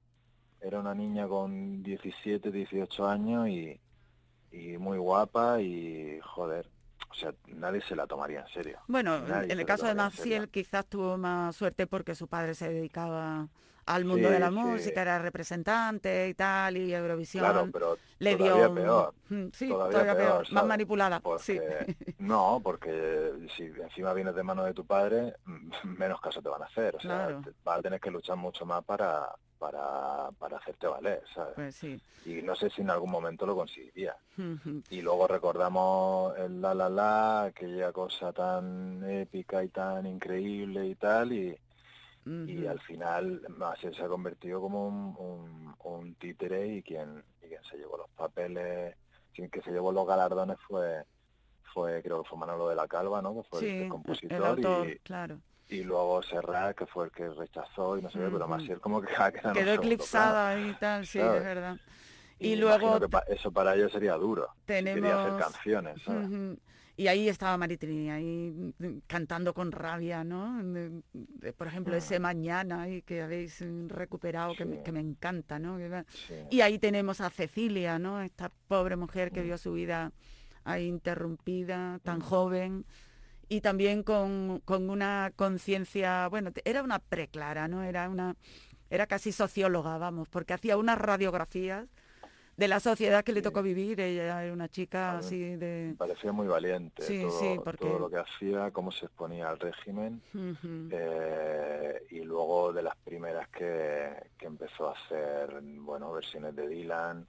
era 0.60 0.78
una 0.78 0.94
niña 0.94 1.26
con 1.26 1.82
17, 1.82 2.50
18 2.50 3.08
años 3.08 3.48
y, 3.48 3.80
y 4.52 4.76
muy 4.76 4.98
guapa 4.98 5.60
y 5.60 6.20
joder, 6.22 6.68
o 7.10 7.14
sea, 7.14 7.32
nadie 7.46 7.80
se 7.80 7.96
la 7.96 8.06
tomaría 8.06 8.40
en 8.40 8.48
serio. 8.48 8.78
Bueno, 8.88 9.18
Nadie 9.20 9.52
en 9.52 9.58
el 9.58 9.64
caso 9.64 9.86
de. 9.86 9.94
Maciel 9.94 10.50
quizás 10.50 10.86
tuvo 10.86 11.16
más 11.16 11.56
suerte 11.56 11.86
porque 11.86 12.14
su 12.14 12.28
padre 12.28 12.54
se 12.54 12.70
dedicaba 12.70 13.48
al 13.86 14.04
mundo 14.04 14.28
Sí, 14.28 14.34
de 14.34 14.40
la 14.40 14.50
música, 14.50 15.02
era 15.02 15.18
representante 15.18 16.28
y 16.28 16.34
tal, 16.34 16.76
y 16.76 16.92
Eurovisión 16.92 17.44
Claro, 17.44 17.68
pero 17.72 17.96
le 18.18 18.36
todavía 18.36 18.66
dio... 18.66 18.74
peor. 18.74 19.14
Sí, 19.52 19.68
todavía 19.68 19.90
todavía, 19.92 20.16
peor, 20.16 20.42
peor, 20.42 20.52
más 20.52 20.66
manipulada, 20.66 21.22
sí. 21.40 21.58
No, 22.18 22.60
porque 22.62 23.32
si 23.56 23.64
encima 23.64 24.12
vienes 24.12 24.34
de 24.34 24.42
mano 24.42 24.64
de 24.64 24.74
tu 24.74 24.84
padre, 24.84 25.34
menos 25.84 26.20
caso 26.20 26.42
te 26.42 26.48
van 26.48 26.62
a 26.62 26.66
hacer. 26.66 26.96
O 26.96 27.00
sea, 27.00 27.26
Claro. 27.26 27.42
vas 27.64 27.78
a 27.78 27.82
tener 27.82 28.00
que 28.00 28.10
luchar 28.10 28.36
mucho 28.36 28.66
más 28.66 28.84
para, 28.84 29.28
para, 29.58 30.30
para 30.38 30.56
hacerte 30.58 30.86
valer, 30.86 31.22
¿sabes? 31.34 31.54
Pues 31.54 31.74
sí. 31.76 32.00
Y 32.24 32.42
no 32.42 32.56
sé 32.56 32.70
si 32.70 32.82
en 32.82 32.90
algún 32.90 33.10
momento 33.10 33.46
lo 33.46 33.54
conseguiría. 33.54 34.16
Y 34.90 35.00
luego 35.00 35.28
recordamos 35.28 36.36
el 36.38 36.60
La 36.60 36.74
La 36.74 36.88
La, 36.88 37.42
aquella 37.44 37.92
cosa 37.92 38.32
tan 38.32 39.08
épica 39.08 39.62
y 39.62 39.68
tan 39.68 40.06
increíble 40.06 40.86
y 40.86 40.94
tal, 40.96 41.32
y, 41.32 41.56
y 42.26 42.66
al 42.66 42.80
final 42.80 43.40
Maciel 43.50 43.94
se 43.94 44.02
ha 44.02 44.08
convertido 44.08 44.60
como 44.60 44.88
un, 44.88 45.16
un, 45.18 45.74
un 45.84 46.14
títere 46.16 46.66
y 46.66 46.82
quien, 46.82 47.22
y 47.42 47.46
quien 47.46 47.62
se 47.70 47.76
llevó 47.76 47.96
los 47.98 48.10
papeles, 48.10 48.96
quien 49.32 49.48
que 49.48 49.62
se 49.62 49.70
llevó 49.70 49.92
los 49.92 50.06
galardones 50.06 50.56
fue 50.66 51.04
fue 51.72 52.02
creo 52.02 52.22
que 52.22 52.28
fue 52.28 52.38
Manolo 52.38 52.68
de 52.68 52.74
la 52.74 52.88
Calva, 52.88 53.20
¿no? 53.22 53.34
Que 53.42 53.48
fue 53.48 53.58
el- 53.60 53.64
Sí, 53.66 53.76
el, 53.76 53.82
el 53.84 53.88
compositor 53.88 54.44
autor, 54.46 54.88
y, 54.88 54.98
claro. 55.00 55.38
y 55.68 55.82
luego 55.84 56.22
Serrat, 56.22 56.76
que 56.76 56.86
fue 56.86 57.04
el 57.06 57.10
que 57.12 57.28
rechazó 57.28 57.96
y 57.98 58.02
no 58.02 58.10
sé 58.10 58.18
qué, 58.18 58.24
pero 58.24 58.38
Ujú. 58.46 58.48
Maciel 58.48 58.80
como 58.80 59.00
que 59.02 59.12
ha 59.16 59.30
quedado 59.30 59.54
Quedó 59.54 59.72
eclipsada 59.74 60.58
y 60.58 60.72
tal, 60.74 61.06
sí, 61.06 61.18
¿sabes? 61.20 61.38
es 61.38 61.44
verdad. 61.44 61.76
Y, 62.38 62.56
luego 62.56 62.76
imagino 62.76 63.00
que 63.00 63.08
pa- 63.08 63.24
eso 63.28 63.52
para 63.52 63.74
ellos 63.76 63.92
sería 63.92 64.14
duro. 64.14 64.48
si 64.60 64.66
quería 64.66 64.92
hacer 64.94 65.02
tenemos- 65.02 65.42
canciones, 65.42 66.02
¿sabes? 66.02 66.28
Y 66.98 67.08
ahí 67.08 67.28
estaba 67.28 67.56
Maritrini, 67.58 68.10
ahí 68.10 68.72
mm, 68.78 69.00
cantando 69.06 69.52
con 69.52 69.70
rabia, 69.70 70.24
¿no? 70.24 70.62
Por 71.58 71.66
ejemplo, 71.66 71.94
ese 71.94 72.18
mañana 72.18 72.82
ahí 72.82 73.02
que 73.02 73.20
habéis 73.20 73.60
mm, 73.60 73.88
recuperado, 73.88 74.54
que, 74.56 74.64
me, 74.64 74.76
Sí. 74.76 74.82
que 74.82 74.92
me 74.92 75.00
encanta, 75.00 75.58
¿no? 75.58 75.78
Sí. 76.08 76.34
Y 76.50 76.60
ahí 76.62 76.78
tenemos 76.78 77.20
a 77.20 77.28
Cecilia, 77.28 77.98
¿no? 77.98 78.22
Esta 78.22 78.50
pobre 78.68 78.96
mujer 78.96 79.30
que 79.30 79.42
Mm. 79.42 79.44
vio 79.44 79.58
su 79.58 79.72
vida 79.74 80.12
ahí 80.64 80.86
interrumpida, 80.86 82.00
tan 82.02 82.20
joven, 82.20 82.86
y 83.48 83.60
también 83.60 84.02
con, 84.02 84.60
con 84.64 84.88
una 84.90 85.32
conciencia, 85.36 86.26
bueno, 86.28 86.50
era 86.64 86.82
una 86.82 86.98
preclara, 86.98 87.68
¿no? 87.68 87.82
Era 87.84 88.08
una, 88.08 88.34
era 88.90 89.06
casi 89.06 89.32
socióloga, 89.32 89.98
vamos, 89.98 90.28
porque 90.28 90.54
hacía 90.54 90.76
unas 90.76 90.98
radiografías 90.98 91.86
de 92.56 92.68
la 92.68 92.80
sociedad 92.80 93.22
que 93.24 93.32
le 93.32 93.42
tocó 93.42 93.62
vivir. 93.62 94.00
Ella 94.00 94.42
era 94.44 94.52
una 94.52 94.68
chica 94.68 95.12
ver, 95.12 95.20
así 95.20 95.56
de... 95.56 95.94
Parecía 95.98 96.32
muy 96.32 96.46
valiente 96.46 97.02
Sí, 97.02 97.20
todo, 97.22 97.38
sí, 97.40 97.60
porque- 97.62 97.78
todo 97.86 97.98
lo 97.98 98.10
que 98.10 98.16
hacía, 98.18 98.70
cómo 98.70 98.90
se 98.92 99.06
exponía 99.06 99.48
al 99.50 99.58
régimen 99.58 100.22
eh, 100.90 102.02
y 102.10 102.20
luego 102.20 102.72
de 102.72 102.82
las 102.82 102.96
primeras 102.96 103.48
que, 103.48 104.10
que 104.38 104.46
empezó 104.46 104.88
a 104.88 104.92
hacer, 104.92 105.60
bueno, 105.80 106.12
versiones 106.12 106.54
de 106.54 106.68
Dylan 106.68 107.26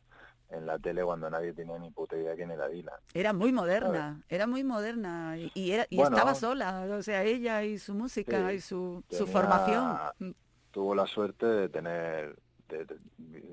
en 0.49 0.65
la 0.65 0.79
tele 0.79 1.03
cuando 1.03 1.29
nadie 1.29 1.53
tenía 1.53 1.77
ni 1.77 1.91
puta 1.91 2.15
idea 2.15 2.33
quién 2.35 2.51
era 2.51 2.67
Dylan. 2.69 2.95
Era 3.13 3.33
muy 3.33 3.51
moderna, 3.51 4.23
era 4.29 4.47
muy 4.47 4.63
moderna 4.63 5.37
y, 5.37 5.51
y 5.53 5.71
era, 5.71 5.85
y 5.89 5.97
Bueno. 5.97 6.15
estaba 6.15 6.35
sola, 6.35 6.87
o 6.97 7.03
sea, 7.03 7.23
ella 7.23 7.63
y 7.63 7.77
su 7.77 7.93
música 7.93 8.49
Sí, 8.49 8.55
y 8.55 8.61
su, 8.61 9.03
su 9.09 9.27
formación. 9.27 9.97
Tuvo 10.71 10.95
la 10.95 11.05
suerte 11.07 11.45
de 11.45 11.69
tener, 11.69 12.37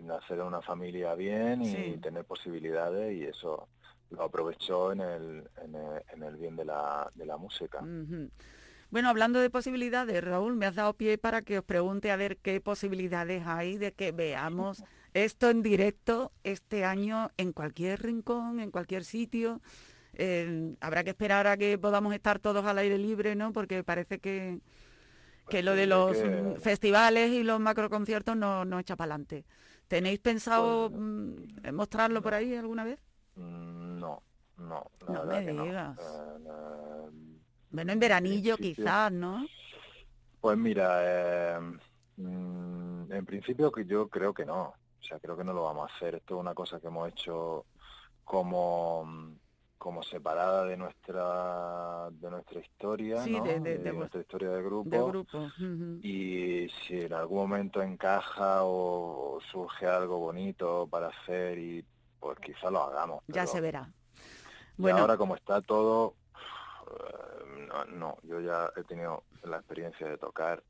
nacer 0.02 0.38
en 0.38 0.46
una 0.46 0.62
familia 0.62 1.14
bien 1.14 1.62
y 1.62 1.96
tener 1.98 2.24
posibilidades 2.24 3.14
y 3.16 3.24
eso 3.24 3.68
lo 4.10 4.22
aprovechó 4.22 4.92
en 4.92 5.00
el, 5.00 5.48
en 5.62 5.74
el, 5.74 6.02
en 6.12 6.22
el 6.22 6.36
bien 6.36 6.56
de 6.56 6.64
la, 6.64 7.10
de 7.14 7.26
la 7.26 7.36
música. 7.36 7.80
Bueno, 8.90 9.08
hablando 9.08 9.40
de 9.40 9.50
posibilidades, 9.50 10.22
Raúl, 10.22 10.54
me 10.56 10.66
has 10.66 10.76
dado 10.76 10.94
pie 10.94 11.18
para 11.18 11.42
que 11.42 11.58
os 11.58 11.64
pregunte 11.64 12.10
a 12.12 12.16
ver 12.16 12.36
qué 12.36 12.60
posibilidades 12.60 13.44
hay 13.46 13.76
de 13.76 13.92
que 13.92 14.12
veamos 14.12 14.84
esto 15.14 15.50
en 15.50 15.62
directo 15.62 16.32
este 16.44 16.84
año 16.84 17.30
en 17.36 17.52
cualquier 17.52 18.02
rincón, 18.02 18.60
en 18.60 18.70
cualquier 18.70 19.04
sitio. 19.04 19.60
Eh, 20.12 20.76
habrá 20.80 21.02
que 21.02 21.10
esperar 21.10 21.48
a 21.48 21.56
que 21.56 21.76
podamos 21.76 22.14
estar 22.14 22.38
todos 22.38 22.64
al 22.66 22.78
aire 22.78 22.98
libre, 22.98 23.34
¿no? 23.34 23.52
Porque 23.52 23.82
parece 23.82 24.20
que, 24.20 24.60
que 25.48 25.62
lo 25.62 25.74
de 25.74 25.86
los 25.86 26.16
que- 26.16 26.24
mm, 26.28 26.60
festivales 26.60 27.30
y 27.30 27.42
los 27.42 27.60
macroconciertos 27.60 28.36
no, 28.36 28.64
no 28.64 28.78
echa 28.78 28.96
para 28.96 29.14
adelante. 29.14 29.44
¿Tenéis 29.88 30.18
pensado 30.20 30.90
mm, 30.90 31.72
mostrarlo 31.72 32.22
por 32.22 32.34
ahí 32.34 32.54
alguna 32.54 32.84
vez? 32.84 32.98
Mm, 33.36 33.98
No, 33.98 34.22
no, 34.58 34.90
la 35.00 35.12
No 35.12 35.24
me 35.24 35.42
no. 35.52 35.64
digas. 35.64 35.98
Eh, 35.98 36.38
no, 36.40 37.10
Bueno, 37.70 37.92
en 37.92 38.00
veranillo 38.00 38.56
quizás, 38.56 39.12
¿no? 39.12 39.46
Pues 40.40 40.58
mira, 40.58 40.98
eh, 41.56 41.58
en 42.18 43.24
principio 43.26 43.72
que 43.72 43.84
yo 43.86 44.08
creo 44.08 44.32
que 44.34 44.44
no, 44.44 44.62
o 44.68 45.02
sea, 45.02 45.18
creo 45.18 45.36
que 45.36 45.44
no 45.44 45.52
lo 45.52 45.64
vamos 45.64 45.90
a 45.90 45.94
hacer. 45.96 46.16
Esto 46.16 46.36
es 46.36 46.40
una 46.40 46.54
cosa 46.54 46.80
que 46.80 46.86
hemos 46.88 47.08
hecho 47.08 47.66
como, 48.24 49.06
como 49.84 50.02
separada 50.02 50.64
de 50.64 50.78
nuestra 50.78 52.08
de 52.10 52.30
nuestra 52.30 52.58
historia, 52.58 53.22
Sí, 53.22 53.32
¿no? 53.38 53.44
de- 53.44 53.60
de- 53.60 53.76
de 53.80 53.90
vues- 53.92 53.98
nuestra 53.98 54.20
historia 54.22 54.48
de 54.48 54.62
grupo. 54.62 54.88
De 54.88 54.98
grupo. 55.02 55.38
ujú. 55.44 55.98
Y 56.00 56.70
si 56.70 57.02
en 57.02 57.12
algún 57.12 57.40
momento 57.40 57.82
encaja 57.82 58.64
o 58.64 59.38
surge 59.52 59.86
algo 59.86 60.18
bonito 60.20 60.88
para 60.90 61.08
hacer, 61.08 61.58
y 61.58 61.84
pues 62.18 62.38
quizá 62.38 62.70
lo 62.70 62.80
hagamos. 62.82 63.22
Ya 63.28 63.46
se 63.46 63.60
verá. 63.60 63.92
y 64.78 64.80
Bueno, 64.80 65.00
ahora 65.00 65.18
como 65.18 65.34
está 65.36 65.60
todo, 65.60 66.14
eh, 66.88 67.66
no, 67.68 67.84
no, 67.84 68.16
yo 68.22 68.40
ya 68.40 68.70
he 68.76 68.84
tenido 68.84 69.24
la 69.42 69.58
experiencia 69.58 70.08
de 70.08 70.16
tocar 70.16 70.62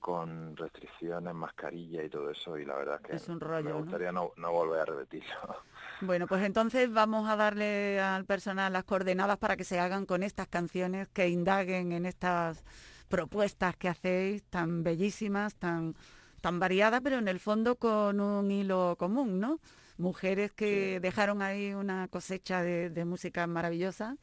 con 0.00 0.56
restricciones, 0.56 1.34
mascarilla 1.34 2.02
y 2.02 2.08
todo 2.08 2.30
eso 2.30 2.58
y 2.58 2.64
la 2.64 2.74
verdad 2.74 3.00
es 3.02 3.06
que 3.06 3.16
Es 3.16 3.28
un 3.28 3.38
rollo, 3.38 3.68
me 3.68 3.72
gustaría 3.82 4.10
no, 4.10 4.32
no 4.36 4.50
volver 4.50 4.80
a 4.80 4.84
repetirlo. 4.86 5.36
Bueno, 6.02 6.26
pues 6.26 6.42
entonces 6.44 6.90
vamos 6.90 7.28
a 7.28 7.36
darle 7.36 8.00
al 8.00 8.24
personal 8.24 8.72
las 8.72 8.84
coordenadas 8.84 9.36
para 9.36 9.56
que 9.58 9.64
se 9.64 9.78
hagan 9.78 10.06
con 10.06 10.22
estas 10.22 10.48
canciones, 10.48 11.08
que 11.08 11.28
indaguen 11.28 11.92
en 11.92 12.06
estas 12.06 12.64
propuestas 13.08 13.76
que 13.76 13.88
hacéis 13.88 14.42
tan 14.44 14.82
bellísimas, 14.82 15.56
tan, 15.56 15.94
tan 16.40 16.58
variadas, 16.58 17.02
pero 17.02 17.18
en 17.18 17.28
el 17.28 17.38
fondo 17.38 17.76
con 17.76 18.18
un 18.18 18.50
hilo 18.50 18.96
común, 18.98 19.40
¿no? 19.40 19.60
Mujeres 19.98 20.52
que 20.52 21.00
dejaron 21.00 21.42
ahí 21.42 21.74
una 21.74 22.08
cosecha 22.08 22.62
de, 22.62 22.88
de 22.88 23.04
música 23.04 23.46
maravillosa, 23.46 24.16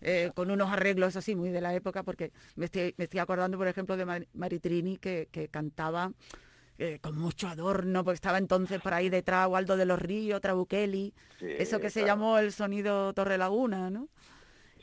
eh, 0.00 0.30
con 0.34 0.50
unos 0.50 0.70
arreglos, 0.72 1.10
eso 1.10 1.20
sí, 1.22 1.36
muy 1.36 1.50
de 1.50 1.60
la 1.60 1.74
época, 1.74 2.02
porque 2.02 2.32
me 2.56 2.66
estoy, 2.66 2.94
me 2.98 3.04
estoy 3.04 3.20
acordando, 3.20 3.58
por 3.58 3.68
ejemplo, 3.68 3.96
de 3.96 4.06
Mar- 4.06 4.26
Maritrini, 4.34 4.98
que, 4.98 5.28
que 5.32 5.48
cantaba 5.48 6.12
eh, 6.78 6.98
con 7.00 7.16
mucho 7.18 7.48
adorno, 7.48 8.04
porque 8.04 8.16
estaba 8.16 8.38
entonces 8.38 8.80
por 8.80 8.94
ahí 8.94 9.08
detrás 9.10 9.48
Waldo 9.48 9.76
de 9.76 9.86
los 9.86 10.00
Ríos, 10.00 10.40
Trabuchelli, 10.40 11.14
Sí, 11.38 11.46
eso 11.58 11.80
que 11.80 11.90
se 11.90 12.04
llamó 12.04 12.38
el 12.38 12.52
sonido 12.52 13.12
Torre 13.14 13.38
Laguna, 13.38 13.90
¿no? 13.90 14.08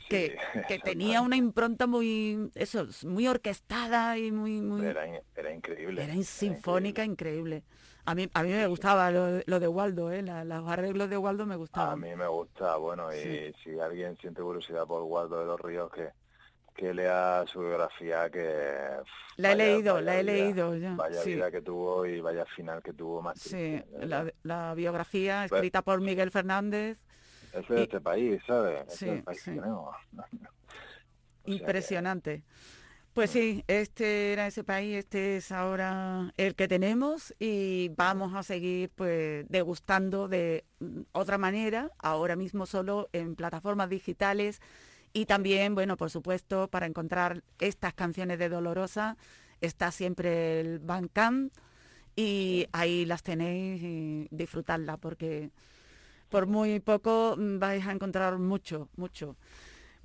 Que, 0.08 0.36
que 0.68 0.78
tenía 0.78 1.20
una 1.22 1.36
impronta 1.36 1.86
muy, 1.86 2.50
eso, 2.54 2.86
muy 3.04 3.26
orquestada 3.28 4.18
y 4.18 4.30
muy, 4.32 4.60
muy 4.60 4.86
Era, 4.86 5.06
era 5.34 5.52
increíble. 5.52 6.02
era 6.02 6.14
in- 6.14 6.24
sinfónica 6.24 7.04
increíble. 7.04 7.62
A 8.08 8.14
mí, 8.14 8.28
a 8.34 8.42
mí 8.44 8.50
me 8.50 8.66
gustaba 8.68 9.10
lo, 9.10 9.40
lo 9.46 9.58
de 9.60 9.66
Waldo, 9.66 10.12
¿eh? 10.12 10.22
La- 10.22 10.44
los 10.44 10.68
arreglos 10.68 11.10
de 11.10 11.16
Waldo 11.18 11.44
me 11.44 11.54
A 11.54 11.56
gustaban. 11.56 12.00
mí 12.00 12.14
me 12.14 12.28
gusta, 12.28 12.76
bueno, 12.76 13.12
y 13.12 13.18
Sí. 13.20 13.52
si 13.64 13.80
alguien 13.80 14.16
siente 14.18 14.42
curiosidad 14.42 14.86
por 14.86 15.02
Waldo 15.02 15.40
de 15.40 15.46
los 15.46 15.60
Ríos, 15.60 15.90
que, 15.90 16.10
que 16.72 16.94
lea 16.94 17.44
su 17.52 17.58
biografía, 17.60 18.30
que... 18.30 18.40
La 19.38 19.50
he 19.50 19.54
vaya- 19.54 19.56
leído, 19.56 19.94
vaya 19.94 20.04
la 20.04 20.14
he 20.20 20.22
vida- 20.22 20.32
leído 20.32 20.76
ya, 20.76 20.94
Vaya 20.94 21.20
sí. 21.22 21.34
vida 21.34 21.50
que 21.50 21.62
tuvo 21.62 22.06
y 22.06 22.20
vaya 22.20 22.44
final 22.54 22.80
que 22.80 22.92
tuvo 22.92 23.22
más 23.22 23.40
Sí, 23.40 23.50
triste, 23.82 24.06
la, 24.06 24.32
la 24.44 24.74
biografía 24.74 25.46
Pues- 25.48 25.58
escrita 25.58 25.82
por 25.82 26.00
Miguel 26.00 26.30
Fernández, 26.30 27.00
Es 27.52 27.66
de 27.68 27.82
este 27.82 28.00
país, 28.00 28.40
¿sabes? 28.46 28.86
Es 28.86 28.94
Sí, 28.94 29.06
del 29.06 29.22
país 29.24 29.40
sí. 29.42 29.58
impresionante. 31.46 32.44
Pues 33.16 33.30
sí, 33.30 33.64
este 33.66 34.34
era 34.34 34.46
ese 34.46 34.62
país, 34.62 34.96
este 34.96 35.38
es 35.38 35.50
ahora 35.50 36.34
el 36.36 36.54
que 36.54 36.68
tenemos 36.68 37.34
y 37.38 37.88
vamos 37.96 38.34
a 38.34 38.42
seguir 38.42 38.90
pues 38.94 39.46
degustando 39.48 40.28
de 40.28 40.66
mm, 40.80 41.00
otra 41.12 41.38
manera, 41.38 41.90
ahora 41.96 42.36
mismo 42.36 42.66
solo 42.66 43.08
en 43.14 43.34
plataformas 43.34 43.88
digitales 43.88 44.60
y 45.14 45.24
también, 45.24 45.74
bueno, 45.74 45.96
por 45.96 46.10
supuesto, 46.10 46.68
para 46.68 46.84
encontrar 46.84 47.42
estas 47.58 47.94
canciones 47.94 48.38
de 48.38 48.50
Dolorosa 48.50 49.16
está 49.62 49.92
siempre 49.92 50.60
el 50.60 50.78
Bandcamp 50.80 51.54
y 52.16 52.66
ahí 52.72 53.06
las 53.06 53.22
tenéis 53.22 53.82
y 53.82 54.28
disfrutadla 54.30 54.98
porque 54.98 55.48
por 56.28 56.46
muy 56.46 56.80
poco 56.80 57.34
mm, 57.38 57.60
vais 57.60 57.86
a 57.86 57.92
encontrar 57.92 58.36
mucho, 58.36 58.90
mucho. 58.94 59.36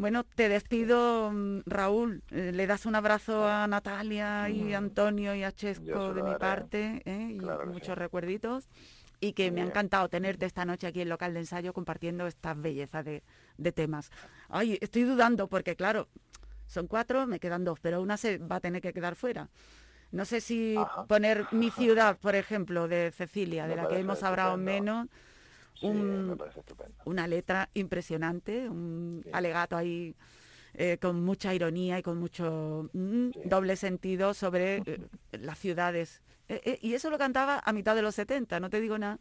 Bueno, 0.02 0.24
te 0.24 0.49
despido, 0.49 1.30
mm, 1.32 1.60
Raúl. 1.68 2.24
Eh, 2.32 2.52
Le 2.52 2.66
das 2.66 2.88
un 2.88 2.95
abrazo 2.95 3.47
a 3.47 3.68
Natalia 3.68 4.49
y 4.49 4.74
a 4.74 4.80
Antonio 4.80 5.36
y 5.36 5.43
a 5.43 5.52
Chesco 5.52 6.12
de 6.16 6.24
mi 6.24 6.34
parte 6.34 7.04
¿eh? 7.06 7.28
y 7.36 7.38
Claro 7.38 7.68
muchos 7.68 7.89
sí. 7.89 7.93
recuerditos. 7.93 8.68
Y 9.20 9.34
que 9.34 9.52
me 9.52 9.62
ha 9.62 9.66
encantado 9.66 10.10
tenerte 10.10 10.47
esta 10.47 10.66
noche 10.66 10.88
aquí 10.88 11.02
en 11.02 11.10
local 11.10 11.36
de 11.36 11.41
ensayo 11.41 11.72
compartiendo 11.72 12.26
estas 12.26 12.60
bellezas 12.60 13.06
de, 13.06 13.22
de 13.60 13.72
temas. 13.72 14.10
Ay, 14.49 14.80
estoy 14.82 15.04
dudando 15.04 15.47
porque, 15.47 15.76
claro, 15.76 16.08
son 16.66 16.88
cuatro, 16.88 17.28
me 17.28 17.39
quedan 17.39 17.64
dos, 17.64 17.80
pero 17.80 18.02
una 18.02 18.18
se 18.18 18.39
va 18.39 18.56
a 18.56 18.60
tener 18.60 18.82
que 18.82 18.93
quedar 18.93 19.16
fuera. 19.16 19.49
No 20.12 20.26
sé 20.26 20.41
si 20.41 20.78
Ajá. 20.78 21.06
poner 21.06 21.45
mi 21.52 21.70
ciudad, 21.70 22.18
por 22.18 22.34
ejemplo, 22.34 22.88
de 22.88 23.12
Cecilia, 23.12 23.68
de 23.68 23.76
la 23.76 23.88
que 23.88 23.99
hemos 23.99 24.24
hablado 24.24 24.58
menos, 24.58 25.08
Sí, 25.82 25.88
un- 25.88 26.38
una 27.06 27.28
letra 27.28 27.70
impresionante, 27.74 28.70
un 28.70 29.24
alegato 29.34 29.76
ahí 29.76 30.16
eh, 30.74 30.98
con 31.02 31.22
mucha 31.24 31.54
ironía 31.54 32.00
y 32.00 32.02
con 32.04 32.18
mucho 32.18 32.90
mm, 32.94 33.32
doble 33.46 33.76
sentido 33.76 34.34
sobre 34.34 34.78
eh, 34.86 35.08
las 35.32 35.58
ciudades. 35.58 36.22
Eh, 36.48 36.78
y 36.82 36.94
eso 36.94 37.10
lo 37.10 37.18
cantaba 37.18 37.60
a 37.66 37.74
mitad 37.74 37.96
de 37.96 38.02
los 38.02 38.16
70, 38.16 38.60
no 38.60 38.70
te 38.70 38.80
digo 38.80 38.98
nada. 38.98 39.20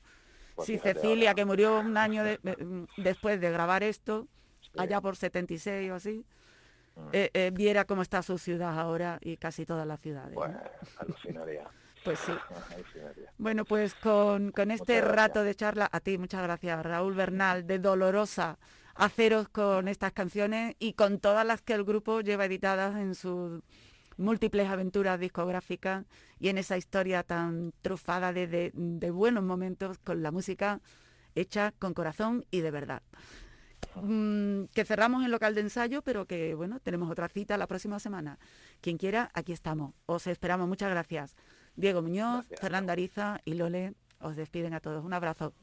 Pues 0.55 0.67
si 0.67 0.75
fíjate 0.75 0.95
Cecilia, 1.01 1.31
ahora. 1.31 1.35
que 1.35 1.45
murió 1.47 1.81
un 1.81 1.97
año 1.97 2.23
de- 2.23 2.39
mm, 2.39 3.03
después 3.03 3.41
de 3.41 3.51
grabar 3.51 3.83
esto, 3.83 4.29
allá 4.77 5.01
por 5.01 5.17
76 5.17 5.91
o 5.91 5.95
así, 5.95 6.25
Mm. 6.97 7.55
viera 7.55 7.85
cómo 7.85 8.03
está 8.03 8.21
su 8.23 8.37
ciudad 8.37 8.79
ahora 8.79 9.19
y 9.23 9.37
casi 9.39 9.65
todas 9.65 9.87
las 9.87 10.01
ciudades. 10.01 10.35
¿no? 10.35 10.41
Pues 10.41 10.99
alucinaría. 10.99 11.67
Pues 12.05 12.19
sí. 12.21 12.33
Bueno, 13.39 13.65
pues 13.65 13.95
con, 13.95 14.53
con 14.53 14.71
este 14.71 15.01
rato 15.01 15.43
de 15.43 15.55
charla, 15.55 15.89
a 15.91 16.01
ti 16.01 16.19
muchas 16.19 16.43
gracias, 16.43 16.85
Raúl 16.85 17.15
Bernal, 17.15 17.67
de 17.67 17.79
Dolorosa, 17.79 18.59
haceros 18.95 19.49
con 19.49 19.89
estas 19.89 20.13
canciones 20.13 20.77
y 20.79 20.93
con 20.93 21.19
todas 21.21 21.47
las 21.47 21.63
que 21.63 21.73
el 21.73 21.85
grupo 21.85 22.21
lleva 22.21 22.45
editadas 22.45 22.97
en 22.97 23.15
sus 23.15 23.63
múltiples 24.19 24.69
aventuras 24.69 25.19
discográficas 25.19 26.05
y 26.39 26.49
en 26.49 26.59
esa 26.59 26.77
historia 26.77 27.23
tan 27.23 27.73
trufada 27.81 28.33
de, 28.35 28.47
de- 28.47 28.73
de 28.75 29.11
buenos 29.11 29.43
momentos 29.43 29.99
con 29.99 30.23
la 30.23 30.31
música 30.31 30.81
hecha 31.35 31.73
con 31.79 31.95
corazón 31.95 32.45
y 32.51 32.61
de 32.61 32.71
verdad. 32.71 33.03
Mm, 33.97 34.65
que 34.75 34.85
cerramos 34.85 35.25
en 35.25 35.31
local 35.31 35.55
de 35.55 35.63
ensayo, 35.63 36.03
pero 36.03 36.27
que 36.27 36.55
bueno, 36.55 36.81
tenemos 36.81 37.11
otra 37.11 37.29
cita 37.29 37.57
la 37.57 37.67
próxima 37.67 37.99
semana. 37.99 38.39
Quien 38.81 38.99
quiera, 38.99 39.31
aquí 39.35 39.53
estamos. 39.53 39.95
Os 40.07 40.27
esperamos. 40.27 40.69
Muchas 40.69 40.91
gracias. 40.91 41.35
Diego 41.81 42.03
Muñoz, 42.03 42.47
Fernando 42.61 42.93
Ariza 42.93 43.41
y 43.45 43.55
Lole 43.55 43.95
os 44.21 44.37
despiden 44.37 44.75
a 44.75 44.81
todos. 44.81 45.03
Un 45.03 45.15
abrazo. 45.15 45.55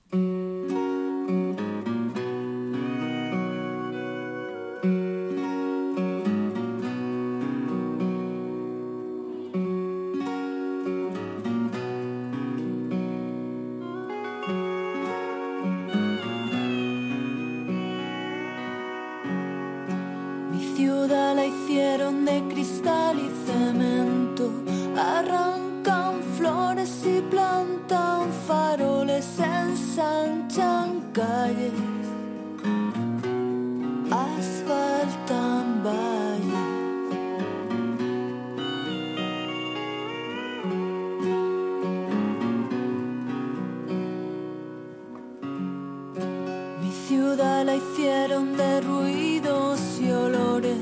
La 47.38 47.76
hicieron 47.76 48.58
de 48.58 48.82
ruidos 48.82 49.80
y 50.02 50.10
olores. 50.10 50.78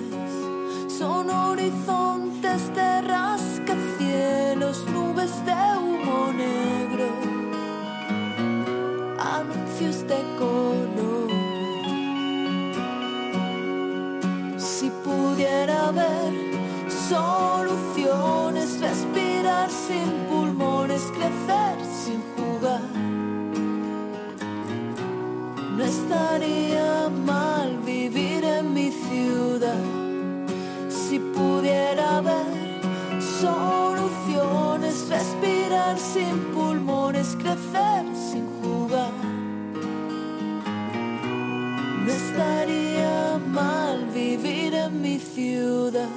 Son 0.87 1.29
horizontes 1.29 2.73
de 2.73 3.01
rascacielos, 3.01 4.85
nubes 4.89 5.33
de 5.45 5.53
humo 5.77 6.31
negro, 6.31 7.07
anuncios 9.19 10.07
de 10.07 10.23
color. 10.39 11.29
Si 14.57 14.89
pudiera 15.03 15.91
ver 15.91 16.33
soluciones, 17.09 18.79
respirar 18.79 19.69
sin 19.69 20.09
pulmones, 20.29 21.01
crecer 21.17 21.64
estaría 26.05 27.09
mal 27.25 27.79
vivir 27.83 28.43
en 28.43 28.73
mi 28.73 28.91
ciudad 28.91 29.83
si 30.87 31.17
pudiera 31.19 32.21
ver 32.21 32.81
soluciones, 33.41 35.09
respirar 35.09 35.97
sin 35.97 36.37
pulmones, 36.53 37.35
crecer 37.41 38.05
sin 38.29 38.45
jugar. 38.61 39.11
No 42.05 42.11
estaría 42.11 43.39
mal 43.47 44.05
vivir 44.13 44.75
en 44.75 45.01
mi 45.01 45.17
ciudad. 45.17 46.14